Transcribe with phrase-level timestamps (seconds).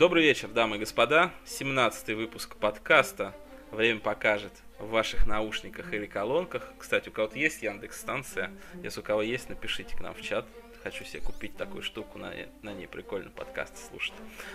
[0.00, 1.30] Добрый вечер, дамы и господа.
[1.44, 3.34] 17 выпуск подкаста
[3.70, 6.72] «Время покажет» в ваших наушниках или колонках.
[6.78, 8.50] Кстати, у кого-то есть Яндекс станция?
[8.82, 10.46] Если у кого есть, напишите к нам в чат.
[10.82, 12.32] Хочу себе купить такую штуку, на,
[12.62, 14.14] на ней прикольно подкасты слушать.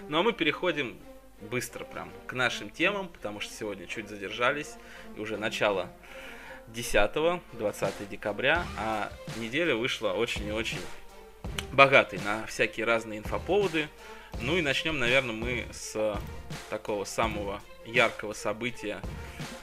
[0.09, 0.97] Ну а мы переходим
[1.41, 4.73] быстро прям к нашим темам, потому что сегодня чуть задержались.
[5.15, 5.91] И уже начало
[6.69, 10.81] 10-20 декабря, а неделя вышла очень и очень
[11.71, 13.89] богатой на всякие разные инфоповоды.
[14.41, 16.19] Ну и начнем, наверное, мы с
[16.69, 19.01] такого самого яркого события,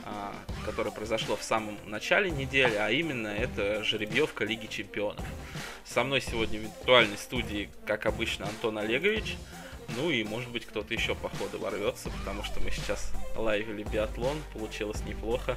[0.04, 5.24] а, которое произошло в самом начале недели, а именно это жеребьевка Лиги Чемпионов.
[5.84, 9.36] Со мной сегодня в виртуальной студии, как обычно, Антон Олегович.
[9.96, 14.38] Ну и, может быть, кто-то еще по ходу ворвется, потому что мы сейчас лайвили биатлон,
[14.52, 15.56] получилось неплохо.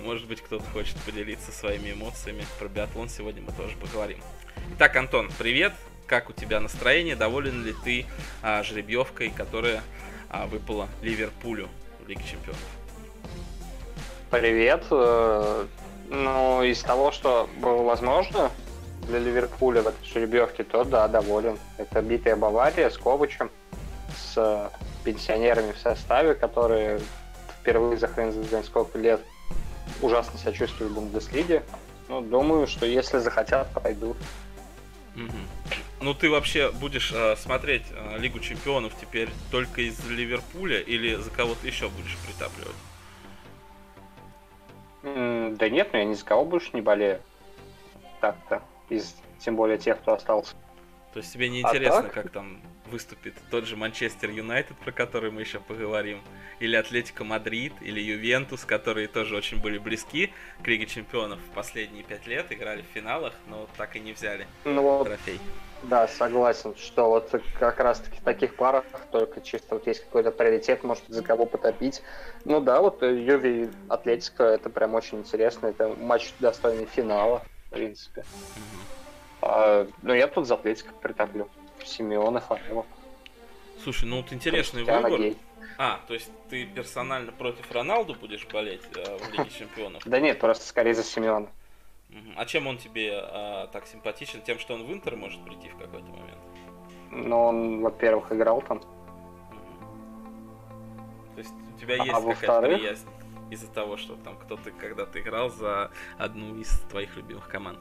[0.00, 2.44] Может быть, кто-то хочет поделиться своими эмоциями.
[2.58, 4.20] Про биатлон сегодня мы тоже поговорим.
[4.74, 5.72] Итак, Антон, привет
[6.06, 8.06] как у тебя настроение, доволен ли ты
[8.42, 9.82] а, жеребьевкой, которая
[10.30, 11.68] а, выпала Ливерпулю
[12.04, 12.60] в Лиге Чемпионов?
[14.30, 14.84] Привет.
[14.90, 15.66] Э,
[16.10, 18.50] ну, из того, что было возможно
[19.02, 21.58] для Ливерпуля в этой жеребьевке, то да, доволен.
[21.78, 23.50] Это битая Бавария с Ковачем,
[24.16, 24.70] с
[25.04, 27.00] пенсионерами в составе, которые
[27.60, 29.20] впервые за хрен за сколько лет
[30.02, 31.62] ужасно себя чувствуют в Бундеслиге.
[32.08, 34.16] Ну, думаю, что если захотят, пройдут.
[35.14, 35.85] Угу.
[36.00, 41.30] Ну, ты вообще будешь э, смотреть э, Лигу Чемпионов теперь только из Ливерпуля или за
[41.30, 42.76] кого-то еще будешь притапливать?
[45.02, 47.20] Mm, да нет, ну я ни за кого больше не болею.
[48.20, 48.62] Так-то.
[48.90, 50.54] Из, тем более тех, кто остался.
[51.14, 54.92] То есть тебе не а интересно, а как там выступит тот же Манчестер Юнайтед, про
[54.92, 56.20] который мы еще поговорим,
[56.60, 62.04] или Атлетико Мадрид, или Ювентус, которые тоже очень были близки к Лиге Чемпионов в последние
[62.04, 65.40] пять лет, играли в финалах, но так и не взяли ну, вот, трофей.
[65.88, 70.82] Да, согласен, что вот как раз-таки в таких парах только чисто вот есть какой-то приоритет,
[70.82, 72.02] может за кого потопить.
[72.44, 78.22] Ну да, вот Юви Атлетика, это прям очень интересно, это матч достойный финала, в принципе.
[78.22, 78.96] Mm-hmm.
[79.42, 81.48] А, ну, я тут за Атлетико притоплю.
[81.84, 82.84] Симеона, Фарема.
[83.82, 85.18] Слушай, ну вот интересный выбор.
[85.18, 85.36] Гей.
[85.78, 90.02] А, то есть ты персонально против Роналду будешь болеть э, в Лиге Чемпионов?
[90.04, 91.48] Да нет, просто скорее за Симеона.
[92.36, 94.42] А чем он тебе э, так симпатичен?
[94.42, 96.38] Тем, что он в Интер может прийти в какой-то момент?
[97.10, 98.80] Ну, он, во-первых, играл там.
[98.80, 98.86] То
[101.38, 103.08] есть у тебя а есть а какая-то приязнь
[103.50, 107.78] из-за того, что там кто-то когда-то играл за одну из твоих любимых команд?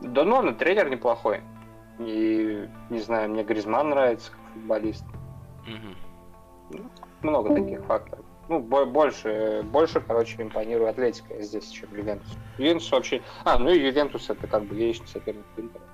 [0.00, 1.42] Да ну, он тренер неплохой.
[1.98, 5.04] И, не знаю, мне Гризман нравится как футболист.
[5.66, 6.82] Угу.
[7.22, 8.23] много таких факторов.
[8.48, 12.28] Ну, больше, больше, короче, импонирует Атлетика здесь, чем Ювентус.
[12.58, 13.22] Ювентус вообще...
[13.44, 15.84] А, ну и Ювентус это как бы яичный соперник Интера.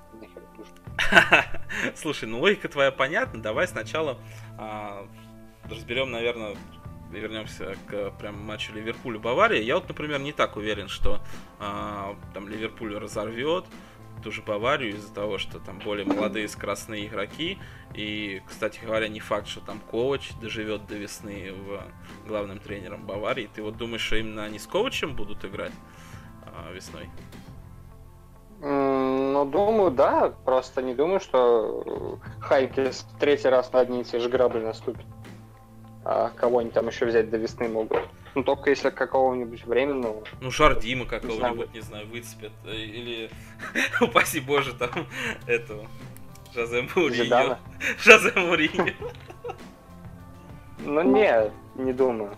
[1.95, 3.41] Слушай, ну логика твоя понятна.
[3.41, 4.17] Давай сначала
[4.57, 5.07] а,
[5.69, 6.55] разберем, наверное,
[7.11, 9.61] вернемся к прям матчу Ливерпуля-Бавария.
[9.61, 11.19] Я вот, например, не так уверен, что
[11.59, 13.65] а, там Ливерпуль разорвет
[14.21, 17.57] ту же Баварию из-за того, что там более молодые скоростные игроки.
[17.93, 21.81] И, кстати говоря, не факт, что там Ковач доживет до весны в
[22.27, 23.49] главным тренером Баварии.
[23.53, 25.73] Ты вот думаешь, что именно они с Ковачем будут играть
[26.45, 27.09] а, весной?
[28.61, 30.33] Ну, думаю, да.
[30.45, 35.05] Просто не думаю, что Хайки третий раз на одни и те же грабли наступит.
[36.05, 37.99] А кого они там еще взять до весны могут?
[38.33, 40.23] Ну, только если какого-нибудь временного.
[40.39, 42.51] Ну, Шардима какого-нибудь, не знаю, выцепят.
[42.65, 43.29] Э, или,
[44.01, 45.07] упаси боже, там,
[45.47, 45.87] этого,
[46.53, 47.57] Жозе Муриньо.
[47.99, 48.93] Жозе Муриньо.
[50.79, 52.35] Ну, не, не думаю.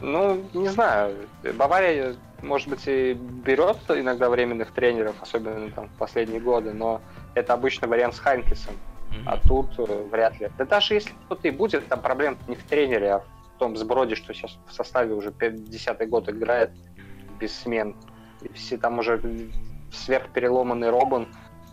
[0.00, 1.28] Ну, не знаю.
[1.54, 7.00] Бавария, может быть, и берет иногда временных тренеров, особенно там в последние годы, но
[7.34, 8.74] это обычно вариант с Хайнкисом.
[9.10, 9.22] Mm-hmm.
[9.26, 10.50] А тут э, вряд ли.
[10.56, 14.16] Да даже если кто-то и будет, там проблема не в тренере, а в том сброде,
[14.16, 16.72] что сейчас в составе уже 50-й год играет
[17.38, 17.94] без смен.
[18.40, 19.20] И все там уже
[19.92, 21.28] сверхпереломанный Робин,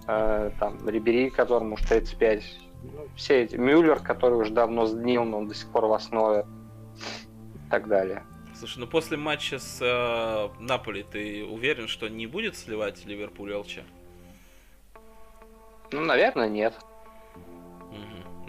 [0.08, 2.44] э, там Рибери, которому уже 35.
[2.84, 6.46] Ну, все эти Мюллер, который уже давно сднил, но он до сих пор в основе
[7.56, 8.24] и так далее.
[8.54, 13.80] Слушай, ну после матча с э, Наполи ты уверен, что не будет сливать Ливерпуль ЛЧ?
[15.92, 16.76] Ну, наверное, нет.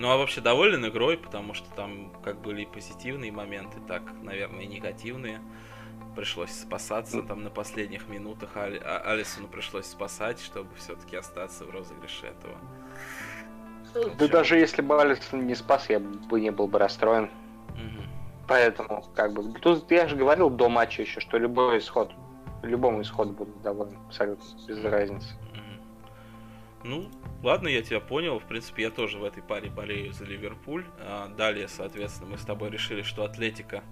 [0.00, 4.62] Ну а вообще доволен игрой, потому что там как были и позитивные моменты, так, наверное,
[4.62, 5.43] и негативные.
[6.17, 8.56] Пришлось спасаться там на последних минутах.
[8.56, 12.56] Али, а, Алисону пришлось спасать, чтобы все-таки остаться в розыгрыше этого.
[14.19, 17.25] Да даже если бы Алисон не спас, я бы не был бы расстроен.
[17.69, 18.02] Угу.
[18.49, 22.11] Поэтому, как бы, тут я же говорил до матча еще, что любой исход,
[22.62, 25.29] любому исходу буду доволен, абсолютно без разницы.
[26.82, 27.11] Ну,
[27.43, 28.38] ладно, я тебя понял.
[28.38, 30.85] В принципе, я тоже в этой паре болею за Ливерпуль.
[31.00, 33.82] А, далее, соответственно, мы с тобой решили, что Атлетика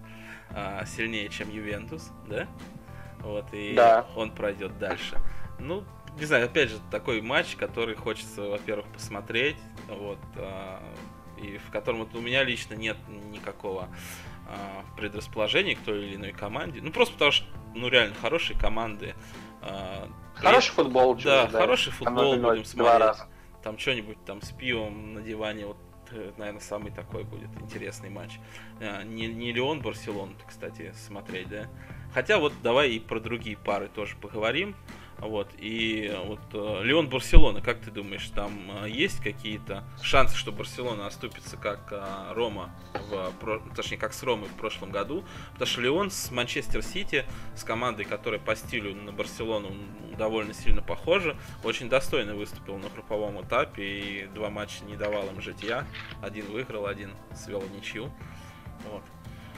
[0.50, 2.46] а, сильнее, чем Ювентус, да?
[3.20, 4.06] Вот, и Да.
[4.16, 5.18] он пройдет дальше.
[5.58, 5.84] Ну,
[6.18, 9.58] не знаю, опять же, такой матч, который хочется, во-первых, посмотреть,
[9.88, 10.82] вот, а,
[11.36, 12.96] и в котором вот у меня лично нет
[13.30, 13.88] никакого
[14.48, 16.80] а, предрасположения к той или иной команде.
[16.82, 19.14] Ну, просто потому что, ну, реально, хорошие команды.
[19.60, 20.08] а,
[20.40, 21.14] Хороший футбол.
[21.16, 23.00] да, чё, хороший футбол Там будем смотреть.
[23.00, 23.26] раза.
[23.62, 25.76] Там что-нибудь там с пивом на диване, вот,
[26.36, 28.38] наверное, самый такой будет интересный матч.
[28.80, 31.66] А, Не, не Леон Барселон, кстати, смотреть, да.
[32.14, 34.74] Хотя вот давай и про другие пары тоже поговорим.
[35.20, 40.52] Вот, и вот э, Леон Барселона, как ты думаешь, там э, есть какие-то шансы, что
[40.52, 42.70] Барселона оступится как э, Рома,
[43.10, 45.24] в, точнее, как с Ромой в прошлом году?
[45.54, 47.24] Потому что Леон с Манчестер Сити,
[47.56, 49.72] с командой, которая по стилю на Барселону
[50.16, 55.40] довольно сильно похожа, очень достойно выступил на групповом этапе и два матча не давал им
[55.40, 55.84] житья.
[56.22, 58.12] Один выиграл, один свел в ничью.
[58.90, 59.02] Вот.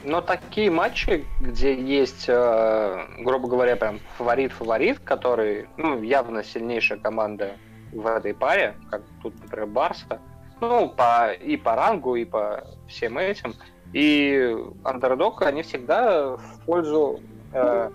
[0.03, 7.57] Но такие матчи, где есть, э, грубо говоря, прям фаворит-фаворит, который, ну, явно сильнейшая команда
[7.93, 10.21] в этой паре, как тут, например, Барса,
[10.61, 13.55] ну, по, и по рангу, и по всем этим,
[13.93, 17.21] и андердог, они всегда в пользу,
[17.53, 17.91] э,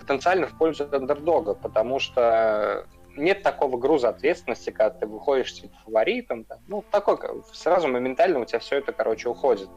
[0.00, 6.44] потенциально в пользу андердога, потому что нет такого груза ответственности, когда ты выходишь типа фаворитом,
[6.44, 7.18] там, ну, такой,
[7.52, 9.68] сразу моментально у тебя все это, короче, уходит.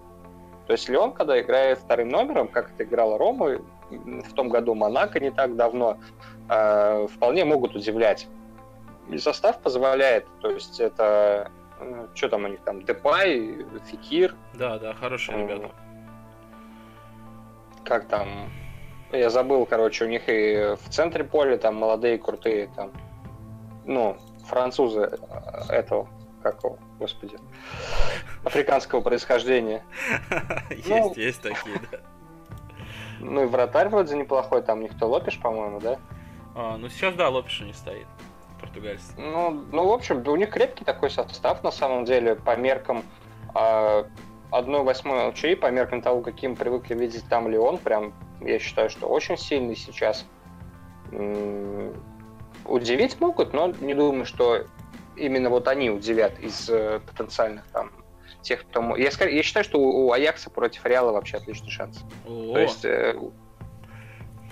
[0.70, 3.58] То есть Леон, когда играет вторым номером, как это играла Рома,
[3.90, 5.98] в том году Монако не так давно,
[6.48, 8.28] э, вполне могут удивлять.
[9.10, 11.50] И состав позволяет, то есть это,
[12.14, 15.48] что там у них там, Депай, Фикир, Да, да, хорошие Мгм.
[15.48, 15.72] ребята.
[17.84, 18.52] как там,
[19.12, 22.92] я забыл, короче, у них и в центре поля там молодые, крутые, там,
[23.86, 26.08] ну, французы э, этого,
[26.42, 27.38] как его, господи,
[28.44, 29.84] африканского происхождения.
[30.70, 32.00] Есть, есть такие, да.
[33.20, 36.00] Ну и вратарь вроде неплохой, там никто Лопиш, по-моему, да?
[36.56, 38.08] А, ну сейчас, да, Лопеша не стоит.
[38.62, 39.14] Португальцы.
[39.18, 43.04] Ну, ну, в общем, у них крепкий такой состав, на самом деле, по меркам
[43.54, 44.06] а,
[44.52, 49.38] 1-8 ЛЧИ, по меркам того, каким привыкли видеть там Леон, прям, я считаю, что очень
[49.38, 50.26] сильный сейчас.
[51.12, 51.94] М,
[52.66, 54.66] Удивить могут, но не думаю, что
[55.20, 57.92] именно вот они удивят из э, потенциальных там
[58.42, 58.96] тех, кто...
[58.96, 62.04] Я, ска- я считаю, что у у Аякса против Реала вообще отличный шанс.
[62.26, 63.16] О, То есть э,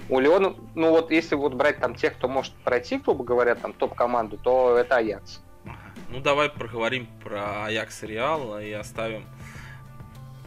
[0.09, 3.73] у Леона, ну вот если вот брать там тех, кто может пройти, грубо говоря, там
[3.73, 5.41] топ-команду, то это Аякс.
[6.09, 9.25] ну давай проговорим про Аякс и Реал и оставим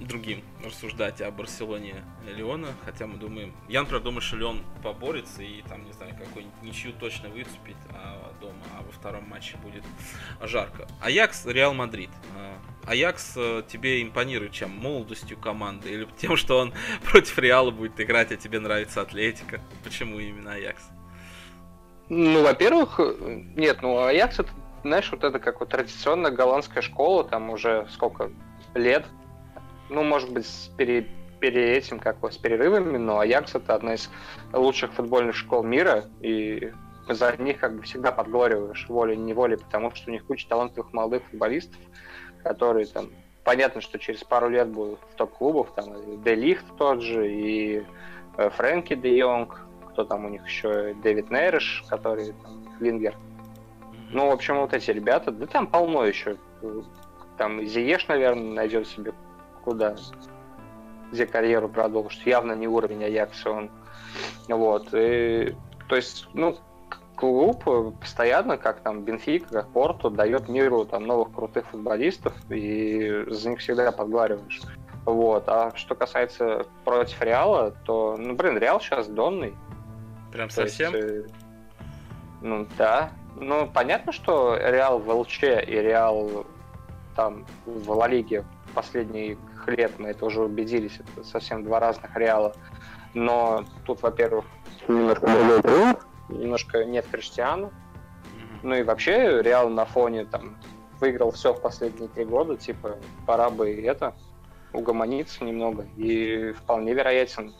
[0.01, 5.63] другим рассуждать о Барселоне Леона, хотя мы думаем, я, например, думаю, что Леон поборется и
[5.63, 9.85] там, не знаю, какой-нибудь ничью точно выступит а, дома, а во втором матче будет
[10.41, 10.89] жарко.
[11.01, 12.11] Аякс, Реал Мадрид.
[12.37, 12.57] А,
[12.87, 14.71] Аякс э, тебе импонирует чем?
[14.71, 16.73] Молодостью команды или тем, что он
[17.05, 19.61] против Реала будет играть, а тебе нравится Атлетика?
[19.85, 20.83] Почему именно Аякс?
[22.09, 24.51] Ну, во-первых, нет, ну Аякс это,
[24.83, 28.31] знаешь, вот это как вот традиционная голландская школа, там уже сколько
[28.75, 29.07] лет,
[29.91, 31.07] ну, может быть, с пере,
[31.41, 34.11] пере этим, как с перерывами, но Аякс это одна из
[34.53, 36.73] лучших футбольных школ мира, и
[37.09, 41.81] за них как бы всегда подгориваешь волей-неволей, потому что у них куча талантливых молодых футболистов,
[42.45, 43.11] которые там,
[43.45, 47.85] понятно, что через пару лет будут в топ-клубах, там, Де Лихт тот же, и
[48.37, 53.17] э, Фрэнки Де Йонг, кто там у них еще, Дэвид Нейриш, который там, вингер.
[54.13, 56.37] Ну, в общем, вот эти ребята, да там полно еще.
[57.39, 59.13] Там и Зиеш, наверное, найдет себе
[59.61, 59.97] куда,
[61.13, 62.25] где карьеру продолжить.
[62.27, 63.71] Явно не уровень Аякса он.
[64.49, 64.89] Вот.
[64.93, 65.55] И,
[65.89, 66.57] то есть, ну,
[67.17, 67.65] клуб
[68.01, 73.61] постоянно, как там Бенфика, как Порту, дает миру там новых крутых футболистов, и за них
[73.61, 74.61] всегда подговариваешь.
[75.05, 75.45] Вот.
[75.49, 79.55] А что касается против Реала, то, ну, блин, Реал сейчас донный.
[80.33, 80.95] Прям То есть, совсем?
[80.95, 81.27] э,
[82.41, 83.11] ну да.
[83.37, 86.47] Ну, понятно, что Реал в ЛЧ и Реал
[87.17, 89.39] там в Ла Лиге последних
[89.69, 92.55] лет, мы это уже убедились, это совсем два разных Реала.
[93.15, 94.45] Но тут, во-первых,
[94.89, 95.97] немножко другой
[96.29, 97.73] немножко нет Криштиану.
[98.63, 100.57] Ну и вообще Реал на фоне там
[101.01, 104.15] выиграл все в последние три года, типа пора бы и это
[104.73, 105.87] угомониться немного.
[105.97, 107.55] И вполне вероятен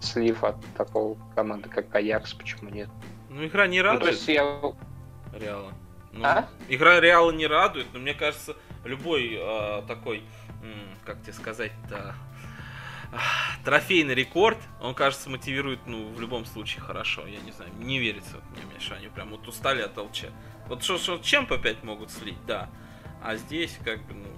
[0.00, 2.88] слив от такого команды, как Аякс, почему нет.
[3.28, 4.44] Ну, игра не Ну, то радует есть я...
[5.32, 5.72] Реала.
[6.12, 6.48] Ну, А?
[6.68, 10.22] Игра Реала не радует, но мне кажется, любой э, такой,
[11.04, 12.14] как тебе сказать-то,
[13.64, 17.26] трофейный рекорд, он, кажется, мотивирует, ну, в любом случае хорошо.
[17.26, 20.26] Я не знаю, не верится мне, что они прям вот устали от ЛЧ.
[20.68, 22.70] Вот что, что чемп опять могут слить, да.
[23.22, 24.28] А здесь, как бы, ну,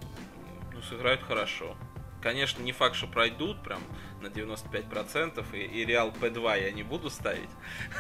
[0.73, 1.77] ну, сыграют хорошо.
[2.21, 3.81] Конечно, не факт, что пройдут прям
[4.23, 7.51] на 95%, и, и Реал P2 я не буду ставить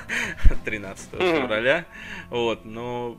[0.65, 1.87] 13 февраля.
[2.31, 3.19] Вот, но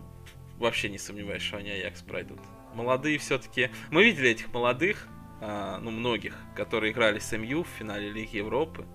[0.58, 2.40] вообще не сомневаюсь, что они Аякс пройдут.
[2.76, 3.70] Молодые все-таки...
[3.90, 5.08] Мы видели этих молодых,
[5.42, 8.86] а, ну, многих, которые играли с МЮ в финале Лиги Европы.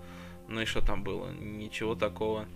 [0.47, 1.31] Ну и что там было?
[1.31, 2.47] Ничего такого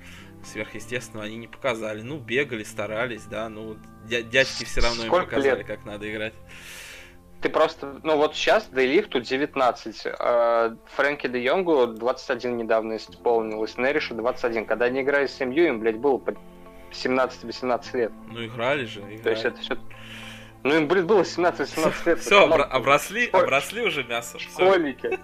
[0.44, 2.02] сверхъестественного они не показали.
[2.02, 3.78] Ну, бегали, старались, да, ну,
[4.08, 5.68] дядьки все равно Сколько им показали, лет?
[5.68, 6.34] как надо играть.
[7.42, 14.16] Ты просто, ну вот сейчас Дейлифту 19, э, Фрэнки де Йонгу 21 недавно исполнилось, Неришу
[14.16, 14.66] 21.
[14.66, 16.34] Когда они играли с МЮ, им, блядь, было по
[16.92, 18.12] 17-18 лет.
[18.32, 19.18] Ну, играли же, играли.
[19.18, 19.78] То есть это все
[20.66, 22.20] ну, им, блин, было 17-18 лет.
[22.20, 24.40] Все, обросли, обросли уже мясо.
[24.40, 25.20] Школьники.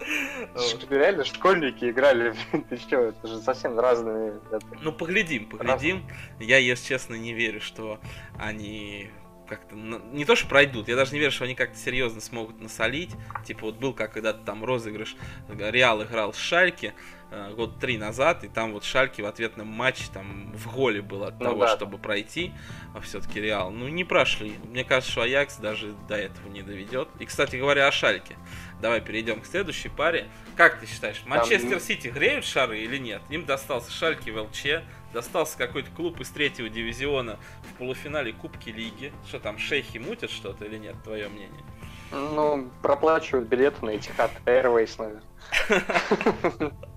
[0.90, 2.34] Реально школьники играли,
[2.70, 4.40] ты что, это же совсем разные.
[4.80, 6.06] Ну, поглядим, поглядим.
[6.38, 8.00] Я, если честно, не верю, что
[8.38, 9.10] они
[9.46, 13.10] как-то не то что пройдут, я даже не верю, что они как-то серьезно смогут насолить.
[13.44, 15.16] Типа вот был как когда-то там розыгрыш,
[15.50, 16.94] Реал играл с Шальки,
[17.32, 21.28] Э, год три назад, и там вот Шальки в ответном матче там в голе было
[21.28, 21.76] от ну, того, да.
[21.76, 22.52] чтобы пройти,
[22.92, 23.70] а все-таки Реал.
[23.70, 24.54] Ну, не прошли.
[24.64, 27.08] Мне кажется, что Аякс даже до этого не доведет.
[27.20, 28.36] И, кстати говоря, о Шальке.
[28.80, 30.26] Давай перейдем к следующей паре.
[30.56, 33.22] Как ты считаешь, Манчестер Сити греют шары или нет?
[33.30, 34.82] Им достался Шальки в ЛЧ,
[35.12, 39.12] достался какой-то клуб из третьего дивизиона в полуфинале Кубки Лиги.
[39.28, 41.62] Что там, шейхи мутят что-то или нет, твое мнение?
[42.10, 46.72] Ну, проплачивают билеты на Etihad Airways, наверное.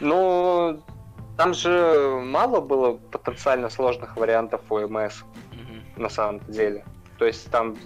[0.00, 0.82] Ну,
[1.36, 5.82] там же мало было потенциально сложных вариантов у МС, mm-hmm.
[5.96, 6.84] на самом деле.
[7.18, 7.76] То есть там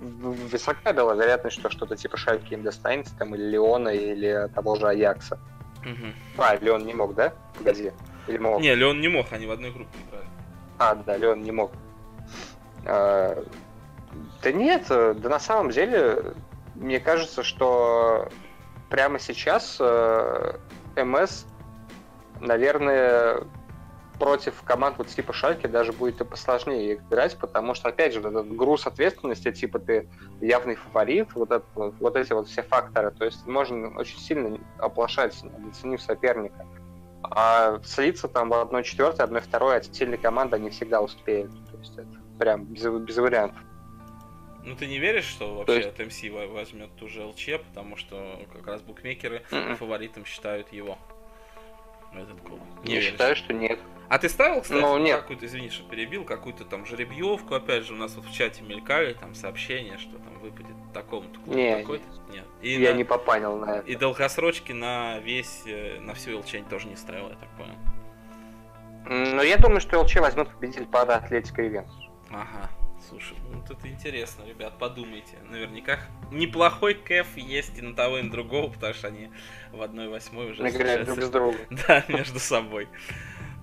[0.00, 4.88] высока была вероятность, что что-то типа Шальки им достанется, там, или Леона, или того же
[4.88, 5.38] Аякса.
[5.84, 6.14] Mm-hmm.
[6.38, 7.32] А, Леон не мог, да?
[7.56, 7.92] Погоди.
[8.26, 8.60] Или мог?
[8.60, 10.28] Не, Леон не мог, они в одной группе играли.
[10.78, 11.72] А, да, Леон не мог.
[12.86, 13.44] А,
[14.42, 16.34] да нет, да на самом деле,
[16.74, 18.28] мне кажется, что
[18.88, 20.56] прямо сейчас э,
[21.04, 21.46] МС,
[22.40, 23.44] наверное,
[24.20, 28.54] против команд вот типа Шальки даже будет и посложнее играть, потому что, опять же, этот
[28.54, 30.08] груз ответственности, типа ты
[30.40, 35.42] явный фаворит, вот, это, вот эти вот все факторы, то есть можно очень сильно оплошать,
[35.42, 36.66] недооценив соперника.
[37.22, 41.50] А слиться там в одной четвертой, одной второй от сильной команды они всегда успеют.
[41.70, 43.60] То есть это прям без, без вариантов.
[44.64, 45.88] Ну ты не веришь, что вообще есть...
[45.88, 49.56] от МС возьмет ту же ЛЧ, потому что как раз букмекеры Mm-mm.
[49.58, 49.76] М-м.
[49.76, 50.98] фаворитом считают его.
[52.12, 52.58] Этот гол.
[52.84, 53.78] Не Я считаю, что нет.
[54.08, 55.20] А ты ставил, кстати, ну, нет.
[55.20, 59.12] какую-то, извини, что перебил, какую-то там жеребьевку, опять же, у нас вот в чате мелькали
[59.12, 62.04] там сообщения, что там выпадет такому-то клубу не, такой-то?
[62.32, 62.44] Нет.
[62.60, 62.96] И я на...
[62.96, 63.86] не попанил на это.
[63.86, 67.76] И долгосрочки на весь, э, на всю ЛЧ тоже не ставил, я так понял.
[69.06, 71.90] Ну, я думаю, что ЛЧ возьмет победитель пара Атлетика Ивенс.
[72.30, 72.68] Ага.
[73.10, 75.36] Слушай, ну вот это интересно, ребят, подумайте.
[75.50, 75.98] Наверняка
[76.30, 79.30] неплохой кэф есть и на того, и на другого, потому что они
[79.72, 81.60] в одной восьмой уже играют друг с другом.
[81.88, 82.88] Да, между собой.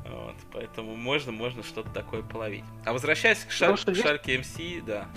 [0.06, 2.66] Вот, поэтому можно, можно что-то такое половить.
[2.86, 3.72] А возвращаясь к, шар...
[3.72, 5.08] ну, к Шарке МС, да.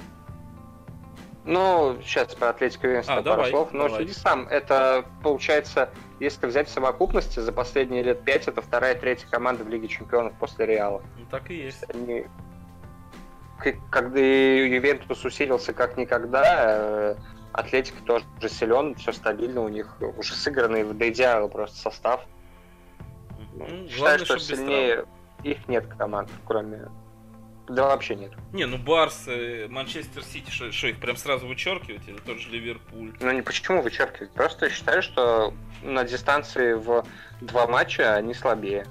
[1.44, 3.72] Ну, сейчас про Атлетику Венс а, пару давай, слов.
[3.72, 4.02] Но давай.
[4.02, 9.26] суди сам, это получается, если взять в совокупности, за последние лет пять это вторая, третья
[9.26, 11.02] команда в Лиге Чемпионов после Реала.
[11.18, 11.84] Ну так и есть.
[11.92, 12.26] Они
[13.90, 17.16] когда Ювентус усилился как никогда, э,
[17.52, 22.24] Атлетика тоже силен, все стабильно, у них уже сыгранный до идеала просто состав.
[23.54, 25.04] Ну, Считаю, что сильнее
[25.42, 26.88] их нет команд, кроме...
[27.68, 28.32] Да вообще нет.
[28.52, 32.50] Не, ну Барс, э, Манчестер Сити, что, что их прям сразу вычеркивать, или тот же
[32.50, 33.14] Ливерпуль?
[33.20, 37.04] Ну не почему вычеркивать, просто считаю, что на дистанции в
[37.40, 38.86] два матча они слабее.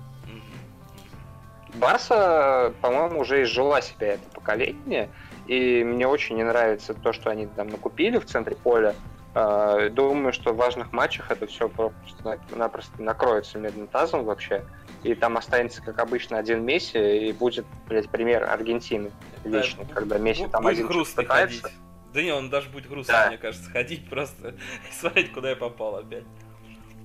[1.76, 5.10] Барса, по-моему, уже изжила себя это поколение,
[5.48, 8.96] и мне очень не нравится то, что они там накупили в центре поля.
[9.36, 14.64] А, думаю, что в важных матчах это все просто-напросто накроется медным тазом вообще.
[15.04, 19.12] И там останется, как обычно, один Месси, и будет, блядь, пример Аргентины
[19.46, 21.62] лично, да, когда Месси там один грустно пытается.
[21.62, 21.78] ходить.
[22.14, 23.28] Да не, он даже будет грустно, да.
[23.30, 24.50] мне кажется, ходить просто
[24.90, 26.26] и смотреть, куда я попал опять.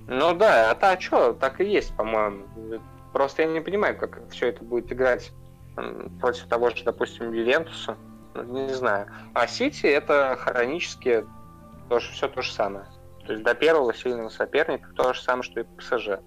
[0.07, 2.43] Ну да, а то что, так и есть, по-моему.
[3.15, 5.31] Просто я не понимаю, как все это будет играть
[6.19, 7.95] против того же, допустим, Ювентуса.
[8.33, 9.09] Ну, не знаю.
[9.33, 11.25] А Сити это хронически
[11.87, 12.87] тоже все то же самое.
[13.25, 16.19] То есть до первого сильного соперника то же самое, что и ПСЖ.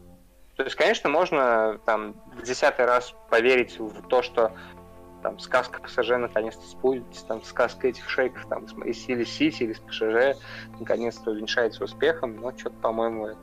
[0.57, 4.53] То есть, конечно, можно там в десятый раз поверить в то, что
[5.23, 9.81] там сказка ПСЖ наконец-то сбудется, там сказка этих шейков там из или Сити, или с
[9.81, 10.41] ПСЖ
[10.81, 13.41] наконец-то увенчается успехом, но что-то, по-моему, это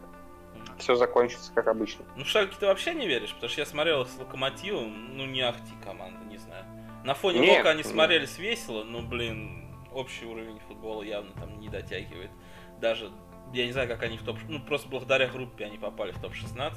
[0.78, 2.06] все закончится как обычно.
[2.16, 5.42] Ну, в Шальке ты вообще не веришь, потому что я смотрел с Локомотивом, ну, не
[5.42, 6.66] ахти команда, не знаю.
[7.04, 7.88] На фоне Нет, Лока они нет.
[7.88, 12.32] смотрелись весело, но, блин, общий уровень футбола явно там не дотягивает.
[12.80, 13.12] Даже,
[13.54, 14.38] я не знаю, как они в топ...
[14.48, 16.74] Ну, просто благодаря группе они попали в топ-16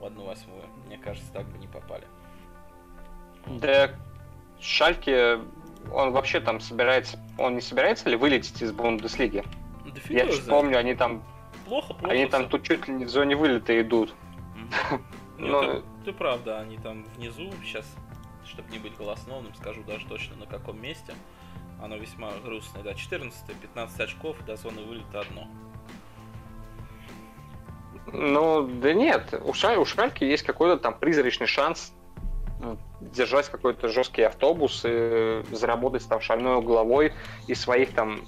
[0.00, 0.64] в одну восьмую.
[0.86, 2.06] Мне кажется, так бы не попали.
[3.46, 3.90] Да,
[4.60, 5.40] Шальке,
[5.92, 7.18] он вообще там собирается...
[7.36, 9.44] Он не собирается ли вылететь из Бундеслиги?
[9.84, 11.22] Да Я помню, они там...
[11.68, 12.12] Плохо, плохо.
[12.12, 14.14] Они там тут чуть ли не в зоне вылета идут.
[15.40, 17.86] Ну, ты прав, да, они там внизу сейчас,
[18.44, 21.14] чтобы не быть голосновным, скажу даже точно на каком месте.
[21.80, 25.46] Оно весьма грустное, да, 14 15 очков, до зоны вылета одно.
[28.12, 31.92] Ну, да нет, у, Шаль, у Шальки есть какой-то там призрачный шанс
[33.00, 37.12] держать какой-то жесткий автобус и заработать там шальной угловой
[37.46, 38.22] и своих там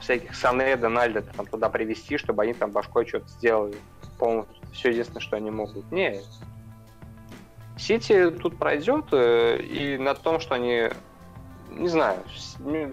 [0.00, 3.76] всяких Сане, Дональда там туда привести, чтобы они там башкой что-то сделали.
[4.18, 5.90] По-моему, все единственное, что они могут.
[5.92, 6.20] Не.
[7.76, 10.90] Сити тут пройдет, э, и на том, что они
[11.70, 12.22] не знаю,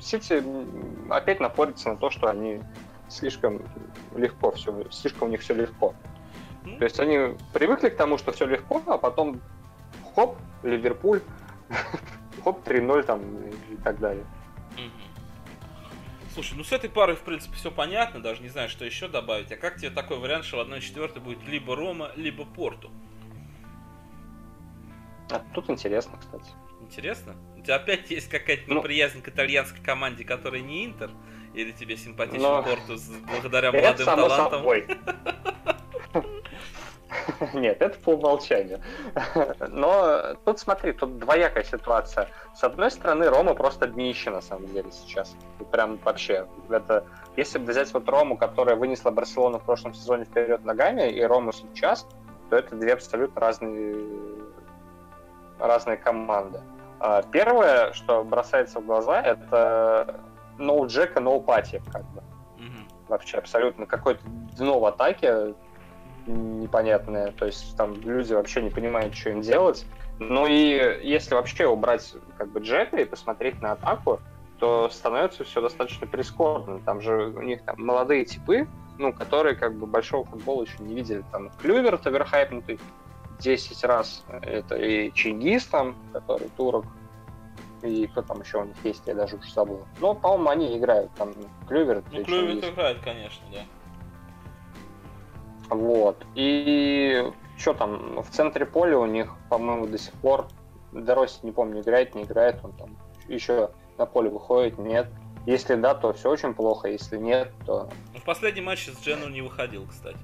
[0.02, 0.44] Сити
[1.10, 2.62] опять напорится на то, что они
[3.08, 3.62] слишком
[4.16, 5.94] легко все, слишком у них все легко.
[6.64, 9.40] То есть они привыкли к тому, что все легко, а потом
[10.16, 11.22] хоп, Ливерпуль,
[12.44, 13.22] хоп, 3-0 там
[13.70, 14.26] и так далее.
[16.36, 19.54] Слушай, ну с этой парой, в принципе, все понятно, даже не знаю, что еще добавить.
[19.54, 22.92] А как тебе такой вариант, что в 1-4 будет либо Рома, либо Порту?
[25.32, 26.44] А тут интересно, кстати.
[26.82, 27.38] Интересно?
[27.58, 31.10] У тебя опять есть какая-то ну, неприязнь к итальянской команде, которая не Интер?
[31.54, 32.62] Или тебе симпатичен но...
[32.62, 34.60] Портус благодаря молодым это талантам?
[34.60, 34.88] Собой.
[37.54, 38.82] Нет, это по умолчанию.
[39.68, 42.30] Но тут смотри, тут двоякая ситуация.
[42.54, 45.36] С одной стороны, Рома просто днище на самом деле сейчас.
[45.60, 46.48] И прям вообще.
[46.70, 51.22] Это, если бы взять вот Рому, которая вынесла Барселону в прошлом сезоне вперед ногами, и
[51.24, 52.08] Рому сейчас,
[52.50, 53.96] то это две абсолютно разные,
[55.60, 56.62] разные команды.
[57.00, 60.20] А, первое, что бросается в глаза, это
[60.58, 62.22] no Джека, no пати, как бы.
[62.58, 63.10] Mm-hmm.
[63.10, 64.22] Вообще абсолютно какое-то
[64.58, 65.54] дно в атаке
[66.28, 67.32] непонятное.
[67.32, 69.86] То есть там люди вообще не понимают, что им делать.
[70.20, 74.20] Ну и если вообще убрать как бы Джека и посмотреть на атаку,
[74.60, 76.80] то становится все достаточно прискорбно.
[76.80, 80.96] Там же у них там молодые типы, ну, которые как бы большого футбола еще не
[80.96, 81.24] видели.
[81.32, 82.80] Там Клюверт оверхайпнутый,
[83.40, 84.24] 10 раз.
[84.42, 86.86] Это и Чингис там, который турок,
[87.82, 89.86] и кто там еще у них есть, я даже уже забыл.
[90.00, 91.34] Но, по-моему, они играют там
[91.68, 92.04] Клювер.
[92.12, 93.60] Ну, Клювер играет, конечно, да.
[95.70, 96.26] Вот.
[96.36, 100.48] И что там, в центре поля у них, по-моему, до сих пор
[100.92, 102.98] Дороси, не помню, играет, не играет, он там
[103.28, 105.08] еще на поле выходит, нет.
[105.46, 107.90] Если да, то все очень плохо, если нет, то...
[108.16, 110.18] В последнем матче с Джену не выходил, кстати.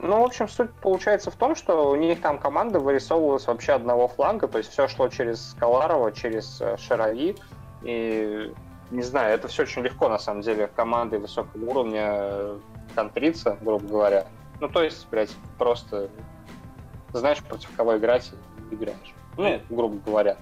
[0.00, 4.08] Ну, в общем, суть получается в том, что у них там команда вырисовывалась вообще одного
[4.08, 7.36] фланга, то есть все шло через Скаларова, через э, Шарави,
[7.82, 8.52] и
[8.90, 12.58] не знаю, это все очень легко, на самом деле, команды высокого уровня
[12.94, 14.26] контриться, грубо говоря.
[14.60, 16.10] Ну, то есть, блядь, просто
[17.12, 18.30] знаешь, против кого играть,
[18.70, 19.14] и играешь.
[19.36, 20.36] Ну, грубо говоря.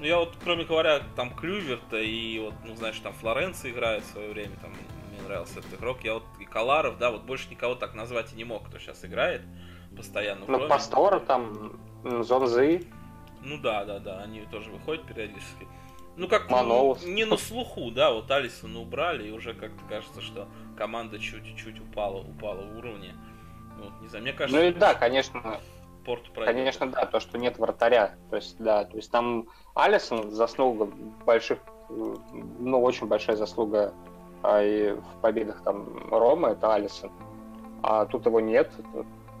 [0.00, 4.06] Ну, я вот, кроме говоря, там Клюверта и вот, ну, знаешь, там Флоренция играет в
[4.12, 4.72] свое время, там
[5.24, 6.02] нравился этот игрок.
[6.02, 9.04] Я вот и Каларов, да, вот больше никого так назвать и не мог, кто сейчас
[9.04, 9.42] играет
[9.96, 10.44] постоянно.
[10.46, 12.86] Ну, Пастора там, Зонзы.
[13.42, 15.66] Ну да, да, да, они тоже выходят периодически.
[16.16, 20.46] Ну, как ну, не на слуху, да, вот Алисона убрали, и уже как-то кажется, что
[20.76, 23.14] команда чуть-чуть упала, упала в уровне.
[23.78, 24.60] Вот, не знаю, мне кажется...
[24.60, 25.60] Ну и да, конечно,
[26.04, 26.54] Порту пройдет.
[26.54, 28.14] Конечно, да, то, что нет вратаря.
[28.30, 30.88] То есть, да, то есть там Алисон заслуга
[31.26, 33.92] больших, ну, очень большая заслуга
[34.44, 37.10] а и в победах там Рома это Алисон.
[37.82, 38.70] А тут его нет,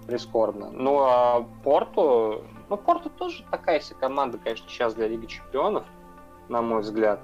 [0.06, 0.70] прискорбно.
[0.70, 5.84] Ну а Порту, ну Порту тоже такая себе команда, конечно, сейчас для Лиги Чемпионов,
[6.48, 7.20] на мой взгляд.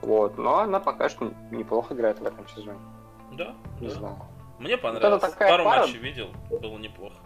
[0.00, 2.78] Вот, но она пока что неплохо играет в этом сезоне.
[3.32, 3.54] Да.
[3.80, 3.94] Не да.
[3.94, 4.16] знаю.
[4.58, 5.22] Мне понравилось.
[5.22, 5.80] Вот такая Пару пара...
[5.82, 7.16] матчей видел, было неплохо.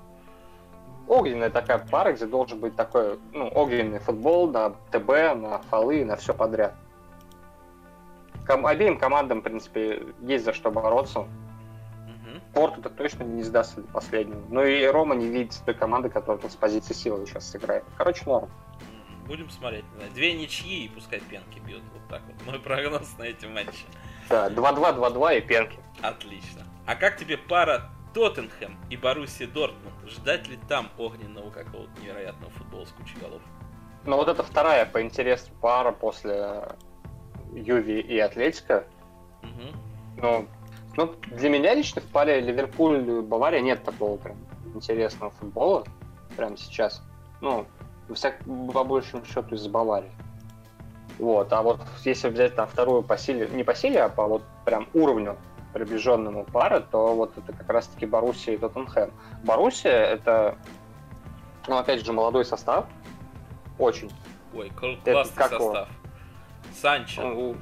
[1.07, 6.17] Огненная такая пара, где должен быть такой, ну, огненный футбол на ТБ, на фолы, на
[6.17, 6.75] все подряд
[8.49, 11.21] ком- обеим командам, в принципе, есть за что бороться.
[11.21, 11.29] Угу.
[12.55, 14.43] Порту так точно не сдастся до последнего.
[14.49, 17.85] Но и Рома не видит той команды, которая с позиции силы сейчас сыграет.
[17.97, 18.49] Короче, норм.
[19.29, 19.85] Будем смотреть.
[20.15, 21.83] Две ничьи и пускай пенки бьют.
[21.93, 22.47] Вот так вот.
[22.47, 23.85] Мой прогноз на эти матчи.
[24.31, 25.79] Да, 2-2-2-2 и пенки.
[26.01, 26.65] Отлично.
[26.87, 29.95] А как тебе пара Тоттенхэм и Боруссия Дортмунд?
[30.07, 33.43] Ждать ли там огненного какого-то невероятного футбола с кучей голов?
[34.07, 36.69] Но вот это вторая по интересу пара после
[37.53, 38.87] Юви и Атлетика.
[39.43, 40.23] Угу.
[40.23, 40.49] Ну,
[40.97, 44.39] ну, для меня лично в паре Ливерпуль-Бавария нет такого прям
[44.75, 45.85] интересного футбола
[46.37, 47.03] прямо сейчас.
[47.43, 47.67] Ну,
[48.15, 48.39] всяк,
[48.73, 50.13] по большему счету из Баварии.
[51.19, 54.43] Вот, а вот если взять там вторую по силе, не по силе, а по вот
[54.65, 55.37] прям уровню
[55.73, 59.11] приближенному пары, то вот это как раз-таки Боруссия и Тоттенхэм.
[59.43, 60.57] Боруссия это,
[61.67, 62.87] ну, опять же, молодой состав,
[63.79, 64.11] очень.
[64.55, 65.61] Ой, классный как состав.
[65.61, 65.87] Его?
[66.81, 67.23] Санчо.
[67.23, 67.57] Ну,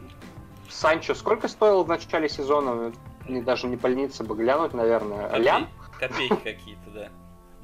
[0.68, 2.92] Санчо сколько стоил в начале сезона?
[3.26, 5.28] Не, даже не больница бы глянуть, наверное.
[5.28, 5.68] Копей, Лям?
[5.98, 7.08] Копейки какие-то, да.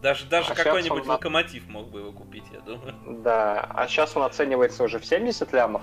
[0.03, 1.11] Даже, даже а какой-нибудь он...
[1.11, 3.23] локомотив мог бы его купить, я думаю.
[3.23, 5.83] Да, а сейчас он оценивается уже в 70 лямов,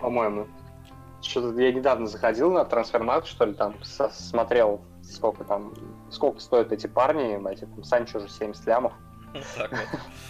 [0.00, 0.46] по-моему.
[1.20, 5.74] Что-то я недавно заходил на трансфермаркт, что ли, там смотрел, сколько там,
[6.10, 8.92] сколько стоят эти парни, эти, там, Санчо уже 70 лямов.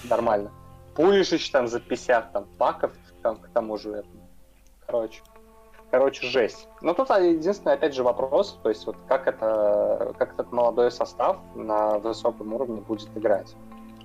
[0.05, 0.51] Нормально.
[0.95, 4.05] Пулишич там за 50, там, Паков там, к тому же.
[4.87, 5.21] Короче.
[5.93, 6.69] Короче, жесть.
[6.81, 11.37] Но тут единственный, опять же, вопрос, то есть вот как это, как этот молодой состав
[11.55, 13.55] на высоком уровне будет играть.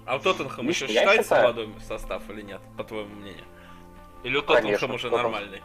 [0.05, 1.43] А у Тоттенхэм еще считается считаю...
[1.43, 3.45] молодой состав или нет, по твоему мнению?
[4.23, 5.31] Или у Тоттенхэм уже Тоттенхэм...
[5.31, 5.63] нормальный?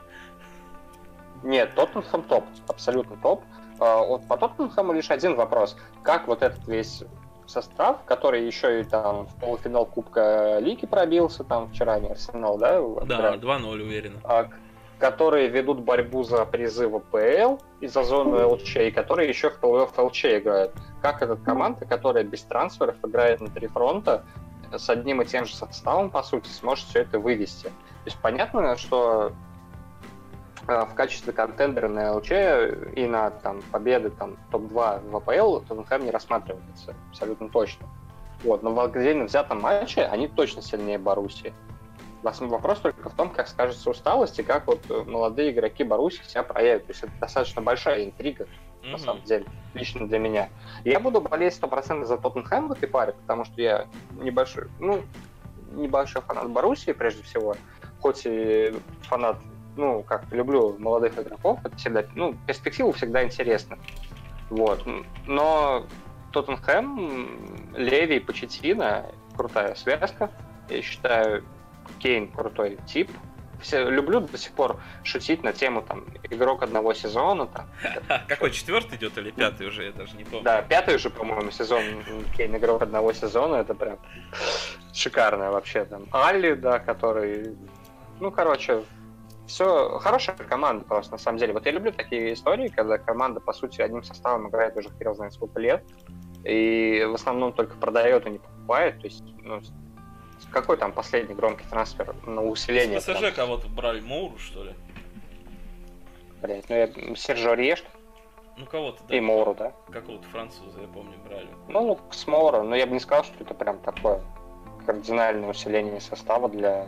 [1.43, 3.43] Нет, Тоттенхэм топ, абсолютно топ.
[3.81, 5.77] А, вот по Тоттенхэму лишь один вопрос.
[6.05, 7.03] Как вот этот весь
[7.47, 12.81] состав, который еще и там в полуфинал Кубка Лиги пробился, там вчера не Арсенал, да?
[13.07, 14.21] Да, 2-0 уверенно.
[14.23, 14.49] А,
[15.03, 19.59] которые ведут борьбу за призы в АПЛ и за зону ЛЧ, и которые еще в
[19.61, 20.75] плей-офф ЛЧ играют.
[21.03, 24.25] Как эта команда, которая без трансферов играет на три фронта,
[24.71, 27.65] с одним и тем же составом, по сути, сможет все это вывести.
[27.65, 29.33] То есть понятно, что
[30.69, 32.31] э, в качестве контендера на ЛЧ
[32.95, 37.89] и на там, победы там, топ-2 в АПЛ Тоттенхэм не рассматривается абсолютно точно.
[38.45, 41.53] Вот, но в отдельно взятом матче они точно сильнее Боруссии.
[42.23, 46.43] Вопрос только в том, как скажется усталость и как вот э, молодые игроки Баруси себя
[46.43, 46.87] проявят.
[46.87, 48.91] То есть это достаточно большая интрига, mm-hmm.
[48.91, 50.49] на самом деле, лично для меня.
[50.85, 55.03] Я буду болеть 100% за Тоттенхэм в этой паре, потому что я небольшой, ну,
[55.73, 57.57] небольшой фанат Боруссии, прежде всего,
[58.01, 59.39] хоть и фанат,
[59.77, 63.79] ну, как люблю молодых игроков, это всегда, ну, перспективу всегда интересно.
[64.51, 64.87] Вот.
[65.27, 65.87] Но
[66.33, 69.07] Тоттенхэм, Леви и Почетина
[69.37, 70.31] крутая связка.
[70.69, 71.45] Я считаю,
[71.99, 73.11] Кейн крутой тип.
[73.61, 77.47] Все, люблю до сих пор шутить на тему там игрок одного сезона.
[77.47, 77.67] Там.
[78.29, 80.43] Какой четвертый идет или пятый уже, я даже не помню.
[80.43, 81.83] Да, пятый уже, по-моему, сезон
[82.37, 83.99] Кейн игрок одного сезона, это прям
[84.93, 85.85] шикарно вообще.
[85.85, 87.57] Там Алли, да, который,
[88.19, 88.83] ну, короче,
[89.47, 91.53] все хорошая команда просто, на самом деле.
[91.53, 95.35] Вот я люблю такие истории, когда команда, по сути, одним составом играет уже хер знает
[95.35, 95.85] сколько лет,
[96.45, 99.01] и в основном только продает и не покупает.
[99.01, 99.61] То есть, ну,
[100.53, 103.01] какой там последний громкий трансфер на усиление?
[103.01, 104.75] С ПСЖ кого-то брали, Моуру, что ли?
[106.41, 107.83] Блять, ну я Сержо Риеш.
[108.57, 109.17] Ну кого-то, да.
[109.17, 109.73] И Моуру, да?
[109.91, 111.49] Какого-то француза, я помню, брали.
[111.69, 114.23] Ну, с Моуру, но я бы не сказал, что это прям такое
[114.85, 116.87] кардинальное усиление состава для